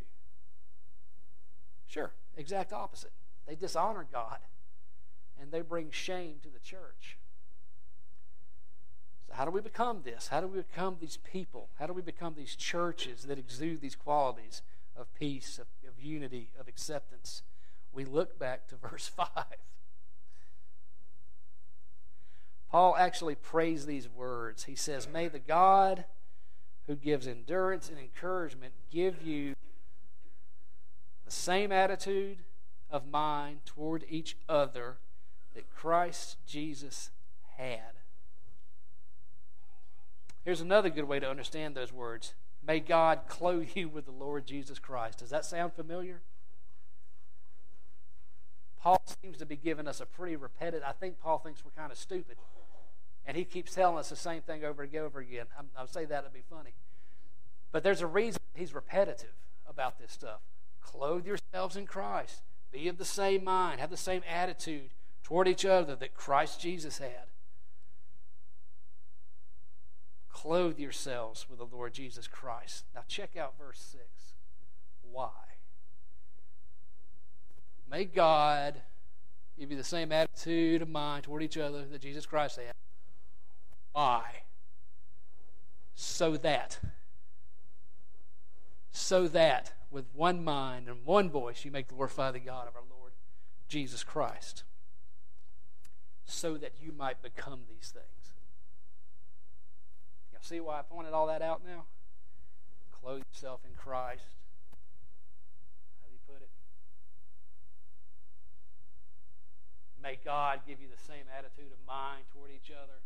Sure, 1.87 2.13
exact 2.37 2.73
opposite. 2.73 3.13
They 3.47 3.55
dishonor 3.55 4.07
God 4.11 4.39
and 5.41 5.53
they 5.53 5.61
bring 5.61 5.91
shame 5.91 6.37
to 6.43 6.49
the 6.49 6.59
church. 6.59 7.19
So, 9.29 9.35
how 9.35 9.45
do 9.45 9.51
we 9.51 9.61
become 9.61 10.03
this? 10.05 10.29
How 10.29 10.41
do 10.41 10.49
we 10.49 10.59
become 10.59 10.97
these 11.01 11.19
people? 11.19 11.69
How 11.79 11.87
do 11.87 11.93
we 11.93 12.03
become 12.03 12.35
these 12.37 12.57
churches 12.57 13.25
that 13.25 13.39
exude 13.39 13.81
these 13.81 13.95
qualities? 13.95 14.63
of 14.99 15.15
peace, 15.15 15.59
of, 15.59 15.67
of 15.99 16.05
unity, 16.05 16.51
of 16.59 16.69
acceptance, 16.69 17.43
we 17.93 18.05
look 18.05 18.39
back 18.39 18.69
to 18.69 18.77
verse 18.91 19.09
5. 19.09 19.29
Paul 22.71 22.97
actually 22.97 23.35
prays 23.35 23.87
these 23.87 24.09
words. 24.09 24.65
He 24.65 24.75
says, 24.75 25.09
May 25.09 25.29
the 25.29 25.39
God 25.39 26.05
who 26.87 26.97
gives 26.97 27.27
endurance 27.27 27.89
and 27.89 27.99
encouragement 27.99 28.75
give 28.91 29.23
you 29.23 29.55
the 31.25 31.31
same 31.31 31.73
attitude 31.73 32.39
of 32.91 33.07
mind 33.07 33.61
toward 33.65 34.05
each 34.09 34.37
other 34.49 34.99
that 35.55 35.75
Christ 35.75 36.37
Jesus 36.47 37.11
had. 37.57 37.93
Here's 40.45 40.61
another 40.61 40.89
good 40.89 41.05
way 41.05 41.21
to 41.21 41.29
understand 41.29 41.75
those 41.75 41.93
words 41.93 42.35
May 42.69 42.81
God 42.81 43.21
clothe 43.29 43.71
you 43.75 43.89
with 43.89 44.05
the 44.05 44.13
Lord 44.13 44.47
Jesus 44.47 44.79
Christ. 44.79 45.21
Does 45.21 45.31
that 45.31 45.47
sound 45.47 45.73
familiar? 45.73 46.21
Paul 48.83 49.03
seems 49.23 49.39
to 49.39 49.47
be 49.47 49.57
giving 49.57 49.89
us 49.89 50.03
a 50.03 50.07
pretty 50.07 50.37
repetitive. 50.37 50.87
I 50.87 50.93
think 50.93 51.19
Paul 51.19 51.39
thinks 51.39 51.65
we're 51.65 51.71
kind 51.71 51.91
of 51.91 51.97
stupid. 51.97 52.37
And 53.25 53.39
he 53.39 53.45
keeps 53.45 53.75
telling 53.75 53.99
us 53.99 54.11
the 54.11 54.17
same 54.17 54.43
thing 54.43 54.65
over 54.65 54.83
and 54.83 54.95
over 54.97 55.19
again. 55.19 55.47
I'll 55.79 55.87
say 55.87 56.05
that 56.05 56.25
to 56.27 56.31
be 56.31 56.43
funny. 56.51 56.75
But 57.73 57.83
there's 57.83 58.03
a 58.03 58.07
reason 58.07 58.41
he's 58.55 58.75
repetitive 58.75 59.33
about 59.67 59.99
this 59.99 60.13
stuff. 60.13 60.41
Clothe 60.83 61.27
yourselves 61.27 61.75
in 61.75 61.87
Christ. 61.87 62.43
Be 62.71 62.87
of 62.89 62.99
the 62.99 63.05
same 63.07 63.45
mind. 63.45 63.81
Have 63.81 63.91
the 63.91 63.97
same 63.97 64.23
attitude 64.29 64.91
toward 65.23 65.49
each 65.49 65.65
other 65.65 65.97
that 65.97 66.15
Christ 66.15 66.61
Jesus 66.61 66.99
had. 66.99 67.29
Clothe 70.43 70.79
yourselves 70.79 71.47
with 71.51 71.59
the 71.59 71.67
Lord 71.67 71.93
Jesus 71.93 72.29
Christ. 72.29 72.85
Now, 72.95 73.01
check 73.09 73.37
out 73.37 73.55
verse 73.59 73.81
6. 73.81 74.05
Why? 75.03 75.31
May 77.91 78.05
God 78.05 78.83
give 79.59 79.73
you 79.73 79.77
the 79.77 79.83
same 79.83 80.13
attitude 80.13 80.81
of 80.81 80.89
mind 80.89 81.25
toward 81.25 81.43
each 81.43 81.59
other 81.59 81.85
that 81.85 82.01
Jesus 82.01 82.25
Christ 82.25 82.57
had. 82.57 82.73
Why? 83.93 84.23
So 85.97 86.37
that. 86.37 86.79
So 88.93 89.27
that 89.27 89.73
with 89.91 90.05
one 90.15 90.45
mind 90.45 90.87
and 90.87 91.05
one 91.05 91.31
voice 91.31 91.65
you 91.65 91.73
may 91.73 91.83
glorify 91.83 92.31
the 92.31 92.39
God 92.39 92.69
of 92.69 92.77
our 92.77 92.83
Lord 92.89 93.11
Jesus 93.67 94.05
Christ. 94.05 94.63
So 96.27 96.57
that 96.59 96.75
you 96.81 96.93
might 96.93 97.23
become 97.23 97.63
these 97.69 97.91
things. 97.93 98.38
See 100.41 100.61
why 100.61 100.79
I 100.79 100.83
pointed 100.83 101.13
all 101.13 101.27
that 101.27 101.43
out 101.43 101.63
now? 101.67 101.85
Clothe 102.91 103.23
yourself 103.33 103.61
in 103.65 103.75
Christ. 103.77 104.25
How 106.01 106.09
do 106.09 106.13
you 106.13 106.21
put 106.27 106.43
it? 106.43 106.51
May 110.03 110.19
God 110.25 110.61
give 110.67 110.81
you 110.81 110.89
the 110.89 111.03
same 111.03 111.25
attitude 111.37 111.73
of 111.73 111.79
mind 111.87 112.25
toward 112.33 112.51
each 112.51 112.71
other 112.71 113.01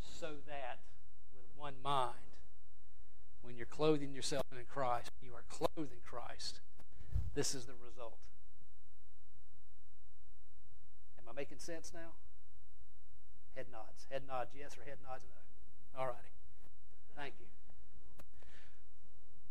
so 0.00 0.34
that 0.46 0.80
with 1.34 1.46
one 1.56 1.74
mind, 1.82 2.14
when 3.42 3.56
you're 3.56 3.66
clothing 3.66 4.12
yourself 4.12 4.44
in 4.52 4.58
Christ, 4.68 5.10
you 5.22 5.30
are 5.34 5.44
clothed 5.48 5.92
in 5.92 6.02
Christ. 6.04 6.60
This 7.34 7.54
is 7.54 7.66
the 7.66 7.74
result. 7.86 8.18
Am 11.18 11.24
I 11.30 11.32
making 11.32 11.58
sense 11.58 11.92
now? 11.94 12.18
Head 13.54 13.66
nods. 13.70 14.06
Head 14.10 14.22
nods 14.26 14.50
yes 14.58 14.76
or 14.76 14.84
head 14.84 14.98
nods 15.08 15.24
no. 15.24 15.47
All 15.96 16.06
righty. 16.06 16.18
Thank 17.16 17.34
you. 17.40 17.46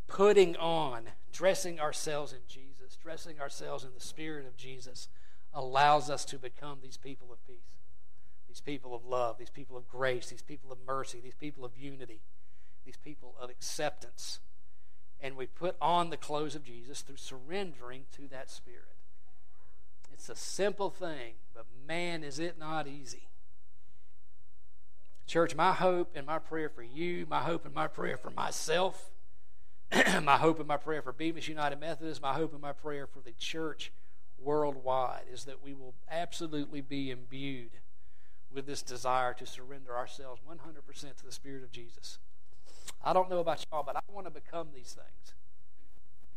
Putting 0.08 0.56
on, 0.56 1.10
dressing 1.32 1.80
ourselves 1.80 2.32
in 2.32 2.40
Jesus, 2.48 2.98
dressing 3.02 3.40
ourselves 3.40 3.84
in 3.84 3.92
the 3.94 4.00
Spirit 4.00 4.46
of 4.46 4.58
Jesus 4.58 5.10
allows 5.54 6.10
us 6.10 6.24
to 6.26 6.38
become 6.38 6.80
these 6.82 6.98
people 6.98 7.32
of 7.32 7.46
peace, 7.46 7.80
these 8.48 8.62
people 8.62 8.96
of 8.96 9.06
love, 9.06 9.38
these 9.38 9.50
people 9.50 9.76
of 9.76 9.88
grace, 9.88 10.30
these 10.30 10.42
people 10.42 10.72
of 10.72 10.78
mercy, 10.86 11.20
these 11.22 11.36
people 11.36 11.66
of 11.66 11.72
unity, 11.78 12.22
these 12.86 12.98
people 12.98 13.36
of 13.40 13.50
acceptance. 13.50 14.40
And 15.20 15.36
we 15.36 15.48
put 15.48 15.76
on 15.82 16.10
the 16.10 16.18
clothes 16.18 16.56
of 16.56 16.64
Jesus 16.64 17.02
through 17.02 17.18
surrendering 17.18 18.04
to 18.16 18.28
that 18.30 18.50
Spirit. 18.50 18.96
It's 20.14 20.30
a 20.30 20.36
simple 20.36 20.90
thing, 20.90 21.36
but 21.54 21.66
man, 21.88 22.24
is 22.24 22.40
it 22.40 22.58
not 22.58 22.88
easy. 22.88 23.28
Church, 25.28 25.56
my 25.56 25.74
hope 25.74 26.12
and 26.16 26.26
my 26.26 26.40
prayer 26.40 26.70
for 26.70 26.84
you, 26.84 27.26
my 27.30 27.42
hope 27.42 27.66
and 27.66 27.76
my 27.76 27.88
prayer 27.88 28.18
for 28.18 28.32
myself, 28.32 29.12
my 30.24 30.38
hope 30.38 30.60
and 30.60 30.68
my 30.68 30.78
prayer 30.78 31.02
for 31.02 31.12
Bemis 31.12 31.50
United 31.50 31.80
Methodist, 31.80 32.22
my 32.22 32.34
hope 32.34 32.54
and 32.54 32.62
my 32.62 32.72
prayer 32.72 33.06
for 33.06 33.20
the 33.20 33.34
church 33.34 33.92
worldwide 34.40 35.24
is 35.32 35.44
that 35.44 35.62
we 35.62 35.74
will 35.74 35.94
absolutely 36.10 36.80
be 36.80 37.12
imbued 37.12 37.72
with 38.54 38.66
this 38.66 38.82
desire 38.82 39.34
to 39.34 39.46
surrender 39.46 39.96
ourselves 39.96 40.42
100% 40.50 41.16
to 41.18 41.26
the 41.26 41.32
Spirit 41.32 41.64
of 41.64 41.72
Jesus. 41.72 42.20
I 43.04 43.12
don't 43.12 43.30
know 43.30 43.40
about 43.40 43.66
y'all, 43.72 43.84
but 43.84 43.98
I 43.98 44.00
want 44.12 44.28
to 44.28 44.32
become 44.32 44.70
these 44.74 44.96
things. 44.96 45.36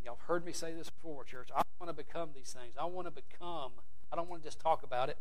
Y'all 0.04 0.16
have 0.16 0.26
heard 0.26 0.44
me 0.44 0.52
say 0.52 0.72
this 0.72 0.90
before, 0.90 1.22
church. 1.24 1.48
I 1.54 1.62
want 1.78 1.96
to 1.96 2.04
become 2.04 2.30
these 2.34 2.52
things. 2.58 2.74
I 2.78 2.86
want 2.86 3.06
to 3.06 3.12
become. 3.12 3.72
I 4.12 4.16
don't 4.16 4.28
want 4.28 4.42
to 4.42 4.48
just 4.48 4.58
talk 4.58 4.82
about 4.82 5.08
it. 5.08 5.18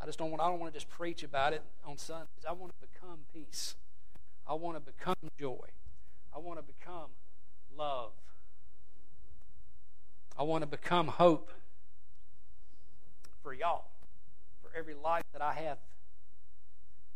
I 0.00 0.06
just 0.06 0.18
don't 0.18 0.30
want. 0.30 0.42
I 0.42 0.48
don't 0.48 0.58
want 0.58 0.72
to 0.72 0.76
just 0.76 0.88
preach 0.88 1.22
about 1.22 1.52
it 1.52 1.62
on 1.84 1.98
Sundays. 1.98 2.44
I 2.48 2.52
want 2.52 2.72
to 2.72 2.86
become 2.86 3.20
peace. 3.32 3.74
I 4.48 4.54
want 4.54 4.76
to 4.76 4.80
become 4.80 5.16
joy. 5.38 5.68
I 6.34 6.38
want 6.38 6.58
to 6.58 6.64
become 6.64 7.10
love. 7.76 8.12
I 10.38 10.42
want 10.42 10.62
to 10.62 10.66
become 10.66 11.08
hope 11.08 11.50
for 13.42 13.52
y'all, 13.52 13.90
for 14.62 14.70
every 14.76 14.94
life 14.94 15.24
that 15.32 15.42
I 15.42 15.52
have 15.52 15.78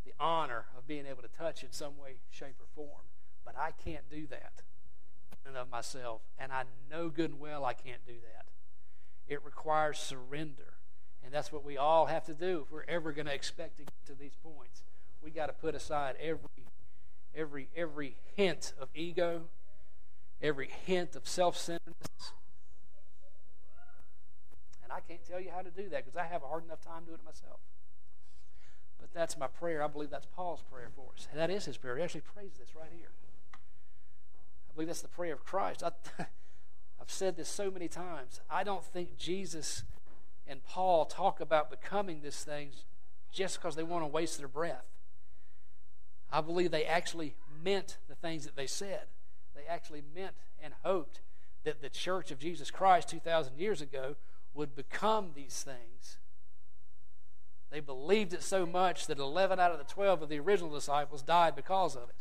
the 0.05 0.13
honor 0.21 0.67
of 0.77 0.87
being 0.87 1.07
able 1.07 1.23
to 1.23 1.29
touch 1.29 1.63
in 1.63 1.73
some 1.73 1.97
way, 1.99 2.17
shape, 2.31 2.57
or 2.61 2.67
form. 2.75 3.05
But 3.45 3.57
I 3.59 3.71
can't 3.83 4.09
do 4.11 4.27
that 4.29 4.63
in 5.47 5.57
of 5.57 5.71
myself, 5.71 6.23
and 6.39 6.53
I 6.53 6.65
know 6.91 7.09
good 7.09 7.31
and 7.31 7.41
well 7.41 7.65
I 7.65 7.73
can't 7.75 8.05
do 8.07 8.15
that. 8.15 8.47
It 9.27 9.45
requires 9.45 9.99
surrender, 9.99 10.74
and 11.25 11.33
that's 11.33 11.51
what 11.51 11.65
we 11.65 11.77
all 11.77 12.07
have 12.07 12.25
to 12.25 12.35
do 12.35 12.65
if 12.67 12.73
we're 12.73 12.85
ever 12.87 13.13
going 13.13 13.27
to 13.27 13.35
expect 13.35 13.79
to 13.79 13.85
get 13.85 14.07
to 14.07 14.15
these 14.15 14.37
points. 14.43 14.83
We 15.23 15.31
got 15.31 15.47
to 15.47 15.55
put 15.55 15.75
aside 15.75 16.17
every, 16.21 16.67
every, 17.35 17.69
every 17.75 18.17
hint 18.37 18.75
of 18.79 18.89
ego, 18.95 19.43
every 20.43 20.69
hint 20.85 21.17
of 21.17 21.27
self-centeredness. 21.27 22.33
And 24.83 24.93
I 24.93 25.01
can't 25.01 25.25
tell 25.25 25.41
you 25.41 25.51
how 25.55 25.63
to 25.63 25.71
do 25.71 25.89
that 25.89 26.05
because 26.05 26.17
I 26.17 26.25
have 26.25 26.43
a 26.43 26.47
hard 26.47 26.65
enough 26.65 26.83
time 26.83 27.05
doing 27.05 27.19
it 27.21 27.25
myself. 27.25 27.61
But 29.01 29.09
that's 29.15 29.39
my 29.39 29.47
prayer. 29.47 29.83
I 29.83 29.89
believe 29.89 30.11
that's 30.11 30.27
Paul's 30.37 30.63
prayer 30.71 30.91
for 30.95 31.07
us. 31.17 31.27
And 31.31 31.41
that 31.41 31.51
is 31.51 31.65
his 31.65 31.79
prayer. 31.79 31.97
He 31.97 32.03
actually 32.03 32.23
prays 32.35 32.53
this 32.59 32.75
right 32.77 32.91
here. 32.95 33.09
I 33.55 34.75
believe 34.75 34.89
that's 34.89 35.03
the 35.03 35.09
prayer 35.09 35.33
of 35.33 35.45
Christ. 35.45 35.83
I, 35.83 35.91
I've 37.01 37.11
said 37.11 37.37
this 37.37 37.49
so 37.49 37.71
many 37.71 37.89
times. 37.89 38.41
I 38.51 38.63
don't 38.63 38.85
think 38.85 39.17
Jesus 39.17 39.85
and 40.47 40.65
Paul 40.65 41.05
talk 41.07 41.41
about 41.41 41.71
becoming 41.71 42.21
these 42.23 42.43
things 42.43 42.85
just 43.33 43.61
because 43.61 43.77
they 43.77 43.83
want 43.83 44.05
to 44.05 44.09
waste 44.09 44.39
their 44.39 44.49
breath. 44.49 44.85
I 46.31 46.41
believe 46.41 46.71
they 46.71 46.85
actually 46.85 47.35
meant 47.63 47.99
the 48.09 48.15
things 48.15 48.45
that 48.45 48.57
they 48.57 48.67
said. 48.67 49.05
They 49.55 49.67
actually 49.69 50.03
meant 50.15 50.35
and 50.63 50.75
hoped 50.83 51.21
that 51.65 51.81
the 51.81 51.89
church 51.89 52.31
of 52.31 52.39
Jesus 52.39 52.71
Christ 52.71 53.09
2,000 53.09 53.59
years 53.59 53.81
ago 53.81 54.17
would 54.55 54.77
become 54.77 55.31
these 55.35 55.63
things 55.63 56.19
they 57.75 57.81
believed 57.81 58.33
it 58.33 58.45
so 58.45 58.65
much 58.65 59.09
that 59.09 59.19
11 59.19 59.59
out 59.59 59.73
of 59.73 59.79
the 59.79 59.93
12 59.93 60.23
of 60.23 60.29
the 60.29 60.39
original 60.39 60.71
disciples 60.71 61.23
died 61.23 61.57
because 61.57 61.97
of 61.97 62.05
it. 62.05 62.15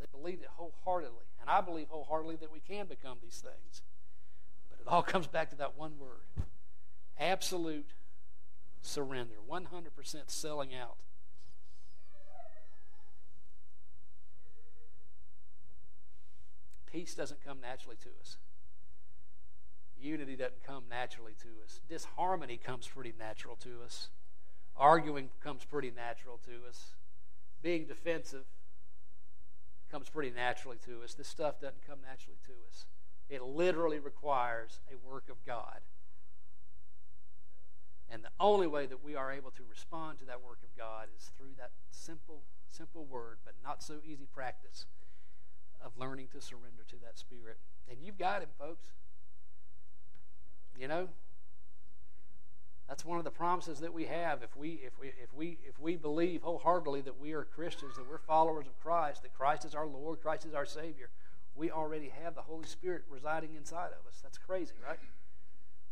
They 0.00 0.06
believed 0.10 0.42
it 0.42 0.48
wholeheartedly. 0.56 1.26
And 1.44 1.50
I 1.50 1.60
believe 1.60 1.88
wholeheartedly 1.90 2.36
that 2.36 2.50
we 2.50 2.60
can 2.60 2.86
become 2.86 3.18
these 3.22 3.42
things. 3.42 3.82
But 4.70 4.80
it 4.80 4.88
all 4.88 5.02
comes 5.14 5.26
back 5.26 5.50
to 5.50 5.56
that 5.56 5.76
one 5.76 5.98
word 5.98 6.46
absolute 7.20 7.90
surrender, 8.80 9.34
100% 9.48 9.64
selling 10.28 10.74
out. 10.74 10.96
Peace 16.90 17.14
doesn't 17.14 17.44
come 17.44 17.60
naturally 17.60 17.96
to 18.02 18.08
us. 18.20 18.38
Unity 20.00 20.34
doesn't 20.34 20.64
come 20.64 20.84
naturally 20.88 21.34
to 21.42 21.48
us. 21.62 21.80
Disharmony 21.88 22.56
comes 22.56 22.88
pretty 22.88 23.12
natural 23.18 23.56
to 23.56 23.82
us. 23.84 24.08
Arguing 24.76 25.28
comes 25.42 25.64
pretty 25.64 25.92
natural 25.94 26.40
to 26.46 26.68
us. 26.68 26.94
Being 27.62 27.84
defensive 27.84 28.44
comes 29.94 30.08
pretty 30.08 30.32
naturally 30.34 30.78
to 30.84 31.04
us. 31.04 31.14
This 31.14 31.28
stuff 31.28 31.60
doesn't 31.60 31.86
come 31.86 31.98
naturally 32.02 32.38
to 32.46 32.52
us. 32.68 32.84
It 33.30 33.44
literally 33.44 34.00
requires 34.00 34.80
a 34.92 34.96
work 35.08 35.28
of 35.30 35.36
God. 35.46 35.78
And 38.10 38.24
the 38.24 38.34
only 38.40 38.66
way 38.66 38.86
that 38.86 39.04
we 39.04 39.14
are 39.14 39.30
able 39.30 39.52
to 39.52 39.62
respond 39.70 40.18
to 40.18 40.24
that 40.24 40.42
work 40.42 40.58
of 40.64 40.76
God 40.76 41.06
is 41.16 41.30
through 41.38 41.54
that 41.58 41.70
simple, 41.92 42.42
simple 42.70 43.04
word, 43.04 43.38
but 43.44 43.54
not 43.62 43.84
so 43.84 44.00
easy 44.04 44.26
practice 44.34 44.86
of 45.80 45.92
learning 45.96 46.26
to 46.32 46.40
surrender 46.40 46.82
to 46.88 46.96
that 47.04 47.16
Spirit. 47.16 47.58
And 47.88 47.98
you've 48.02 48.18
got 48.18 48.42
Him, 48.42 48.48
folks. 48.58 48.86
You 50.76 50.88
know? 50.88 51.08
That's 52.88 53.04
one 53.04 53.18
of 53.18 53.24
the 53.24 53.30
promises 53.30 53.80
that 53.80 53.94
we 53.94 54.04
have 54.04 54.42
if 54.42 54.56
we 54.56 54.80
if 54.84 54.98
we 55.00 55.08
if 55.22 55.32
we 55.34 55.58
if 55.66 55.78
we 55.80 55.96
believe 55.96 56.42
wholeheartedly 56.42 57.00
that 57.02 57.18
we 57.18 57.32
are 57.32 57.44
Christians, 57.44 57.96
that 57.96 58.08
we're 58.08 58.18
followers 58.18 58.66
of 58.66 58.78
Christ, 58.78 59.22
that 59.22 59.34
Christ 59.34 59.64
is 59.64 59.74
our 59.74 59.86
Lord, 59.86 60.20
Christ 60.20 60.44
is 60.44 60.54
our 60.54 60.66
Savior. 60.66 61.08
We 61.56 61.70
already 61.70 62.12
have 62.22 62.34
the 62.34 62.42
Holy 62.42 62.66
Spirit 62.66 63.04
residing 63.08 63.54
inside 63.54 63.90
of 63.98 64.06
us. 64.06 64.20
That's 64.22 64.38
crazy, 64.38 64.74
right? 64.86 64.98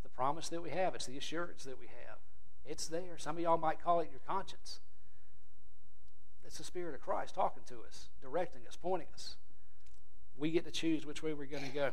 The 0.03 0.09
promise 0.11 0.49
that 0.51 0.63
we 0.63 0.71
have, 0.71 0.95
it's 0.95 1.07
the 1.07 1.17
assurance 1.17 1.65
that 1.65 1.79
we 1.79 1.87
have. 1.87 2.19
It's 2.67 2.89
there. 2.89 3.17
Some 3.17 3.37
of 3.37 3.43
y'all 3.43 3.59
might 3.59 3.83
call 3.83 4.01
it 4.01 4.09
your 4.11 4.21
conscience. 4.27 4.81
It's 6.45 6.59
the 6.59 6.65
Spirit 6.65 6.95
of 6.95 7.01
Christ 7.01 7.35
talking 7.35 7.63
to 7.69 7.77
us, 7.87 8.09
directing 8.21 8.63
us, 8.69 8.77
pointing 8.77 9.09
us. 9.15 9.37
We 10.37 10.51
get 10.51 10.65
to 10.65 10.71
choose 10.71 11.07
which 11.07 11.23
way 11.23 11.33
we're 11.33 11.47
going 11.47 11.65
to 11.65 11.71
go. 11.71 11.91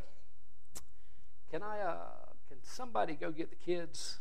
Can 1.52 1.64
I 1.64 1.80
uh, 1.80 1.96
can 2.48 2.58
somebody 2.64 3.14
go 3.14 3.32
get 3.32 3.50
the 3.50 3.56
kids? 3.56 4.20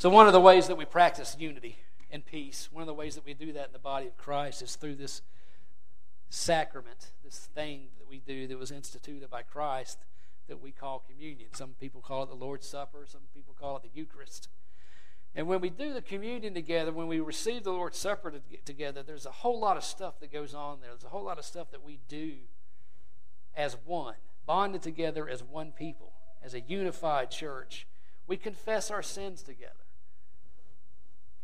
So, 0.00 0.08
one 0.08 0.26
of 0.26 0.32
the 0.32 0.40
ways 0.40 0.66
that 0.68 0.78
we 0.78 0.86
practice 0.86 1.36
unity 1.38 1.76
and 2.10 2.24
peace, 2.24 2.70
one 2.72 2.80
of 2.80 2.86
the 2.86 2.94
ways 2.94 3.16
that 3.16 3.26
we 3.26 3.34
do 3.34 3.52
that 3.52 3.66
in 3.66 3.72
the 3.74 3.78
body 3.78 4.06
of 4.06 4.16
Christ 4.16 4.62
is 4.62 4.74
through 4.74 4.94
this 4.94 5.20
sacrament, 6.30 7.12
this 7.22 7.50
thing 7.54 7.88
that 7.98 8.08
we 8.08 8.18
do 8.18 8.46
that 8.46 8.58
was 8.58 8.70
instituted 8.70 9.28
by 9.28 9.42
Christ 9.42 9.98
that 10.48 10.58
we 10.58 10.72
call 10.72 11.04
communion. 11.06 11.50
Some 11.52 11.74
people 11.78 12.00
call 12.00 12.22
it 12.22 12.30
the 12.30 12.34
Lord's 12.34 12.66
Supper, 12.66 13.04
some 13.06 13.20
people 13.34 13.54
call 13.60 13.76
it 13.76 13.82
the 13.82 13.90
Eucharist. 13.92 14.48
And 15.34 15.46
when 15.46 15.60
we 15.60 15.68
do 15.68 15.92
the 15.92 16.00
communion 16.00 16.54
together, 16.54 16.92
when 16.92 17.06
we 17.06 17.20
receive 17.20 17.64
the 17.64 17.72
Lord's 17.72 17.98
Supper 17.98 18.32
together, 18.64 19.02
there's 19.02 19.26
a 19.26 19.30
whole 19.30 19.60
lot 19.60 19.76
of 19.76 19.84
stuff 19.84 20.18
that 20.20 20.32
goes 20.32 20.54
on 20.54 20.80
there. 20.80 20.92
There's 20.92 21.04
a 21.04 21.08
whole 21.08 21.24
lot 21.24 21.38
of 21.38 21.44
stuff 21.44 21.70
that 21.72 21.84
we 21.84 21.98
do 22.08 22.36
as 23.54 23.76
one 23.84 24.14
bonded 24.46 24.80
together 24.80 25.28
as 25.28 25.42
one 25.42 25.72
people, 25.72 26.14
as 26.42 26.54
a 26.54 26.60
unified 26.62 27.30
church. 27.30 27.86
We 28.26 28.38
confess 28.38 28.90
our 28.90 29.02
sins 29.02 29.42
together. 29.42 29.74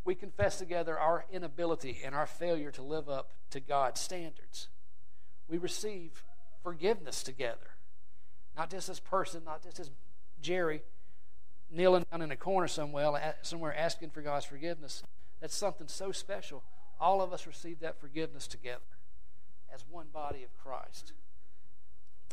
We 0.07 0.15
confess 0.15 0.57
together 0.57 0.97
our 0.97 1.25
inability 1.33 1.99
and 2.05 2.15
our 2.15 2.27
failure 2.27 2.71
to 2.71 2.83
live 2.83 3.09
up 3.09 3.33
to 3.51 3.59
God's 3.59 4.01
standards. 4.01 4.69
We 5.49 5.59
receive 5.59 6.23
forgiveness 6.63 7.25
together. 7.25 7.75
Not 8.57 8.71
just 8.71 8.89
as 8.89 9.01
person, 9.01 9.43
not 9.45 9.65
just 9.65 9.81
as 9.81 9.91
Jerry 10.41 10.83
kneeling 11.73 12.07
down 12.11 12.23
in 12.23 12.31
a 12.31 12.37
corner 12.37 12.69
somewhere, 12.69 13.35
somewhere 13.43 13.77
asking 13.77 14.11
for 14.11 14.23
God's 14.23 14.45
forgiveness. 14.45 15.03
That's 15.41 15.57
something 15.57 15.89
so 15.89 16.13
special. 16.13 16.63
All 17.01 17.21
of 17.21 17.33
us 17.33 17.45
receive 17.45 17.81
that 17.81 18.01
forgiveness 18.01 18.47
together 18.47 18.81
as 19.75 19.85
one 19.91 20.07
body 20.13 20.45
of 20.45 20.57
Christ. 20.57 21.15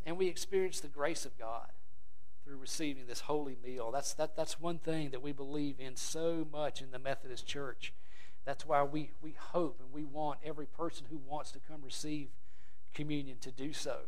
And 0.06 0.16
we 0.20 0.28
experience 0.28 0.80
the 0.80 0.88
grace 0.88 1.26
of 1.26 1.38
God 1.40 1.72
through 2.44 2.58
receiving 2.58 3.08
this 3.08 3.22
holy 3.22 3.58
meal. 3.64 3.92
That's, 3.92 4.14
that, 4.16 4.36
that's 4.36 4.60
one 4.60 4.80
thing 4.80 5.12
that 5.12 5.22
we 5.22 5.32
believe 5.32 5.80
in 5.80 5.96
so 5.96 6.46
much 6.52 6.82
in 6.82 6.92
the 6.92 7.00
Methodist 7.00 7.48
Church. 7.48 7.94
That's 8.46 8.66
why 8.66 8.84
we, 8.84 9.12
we 9.22 9.36
hope 9.38 9.80
and 9.80 9.94
we 9.94 10.04
want 10.04 10.40
every 10.44 10.66
person 10.66 11.06
who 11.10 11.18
wants 11.18 11.52
to 11.52 11.60
come 11.60 11.82
receive 11.84 12.30
communion 12.94 13.38
to 13.42 13.52
do 13.52 13.74
so. 13.74 14.00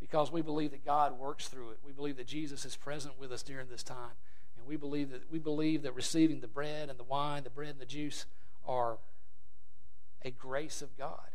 Because 0.00 0.30
we 0.30 0.42
believe 0.42 0.70
that 0.72 0.84
God 0.84 1.18
works 1.18 1.48
through 1.48 1.70
it. 1.70 1.78
We 1.84 1.92
believe 1.92 2.16
that 2.16 2.26
Jesus 2.26 2.64
is 2.64 2.76
present 2.76 3.18
with 3.18 3.32
us 3.32 3.42
during 3.42 3.68
this 3.68 3.82
time. 3.82 4.16
And 4.56 4.66
we 4.66 4.76
believe 4.76 5.10
that 5.10 5.30
we 5.30 5.38
believe 5.38 5.82
that 5.82 5.94
receiving 5.94 6.40
the 6.40 6.48
bread 6.48 6.88
and 6.88 6.98
the 6.98 7.04
wine, 7.04 7.44
the 7.44 7.50
bread 7.50 7.70
and 7.70 7.80
the 7.80 7.86
juice 7.86 8.26
are 8.66 8.98
a 10.22 10.30
grace 10.30 10.82
of 10.82 10.96
God. 10.96 11.30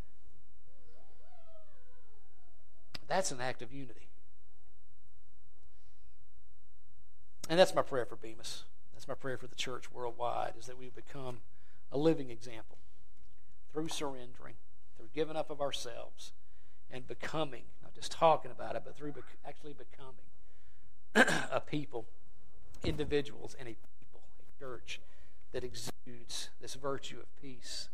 That's 3.08 3.32
an 3.32 3.42
act 3.42 3.62
of 3.62 3.74
unity. 3.74 4.08
And 7.50 7.60
that's 7.60 7.76
my 7.76 7.82
prayer 7.82 8.06
for 8.06 8.16
Bemis. 8.16 8.64
That's 8.94 9.08
my 9.08 9.14
prayer 9.14 9.38
for 9.38 9.48
the 9.48 9.56
church 9.56 9.92
worldwide, 9.92 10.54
is 10.58 10.66
that 10.68 10.78
we 10.78 10.90
become 10.90 11.40
a 11.92 11.98
living 11.98 12.30
example 12.30 12.78
through 13.72 13.90
surrendering, 13.90 14.56
through 14.98 15.10
giving 15.14 15.36
up 15.36 15.50
of 15.50 15.60
ourselves, 15.60 16.32
and 16.90 17.08
becoming, 17.08 17.64
not 17.82 17.94
just 17.94 18.12
talking 18.12 18.52
about 18.52 18.76
it, 18.76 18.84
but 18.86 18.96
through 18.96 19.14
actually 19.46 19.74
becoming 19.74 20.30
a 21.52 21.60
people 21.60 22.06
individuals 22.84 23.56
and 23.60 23.68
a 23.68 23.76
people, 24.00 24.22
a 24.40 24.60
church 24.60 25.02
that 25.52 25.64
exudes 25.64 26.50
this 26.62 26.76
virtue 26.76 27.18
of 27.20 27.42
peace. 27.42 27.90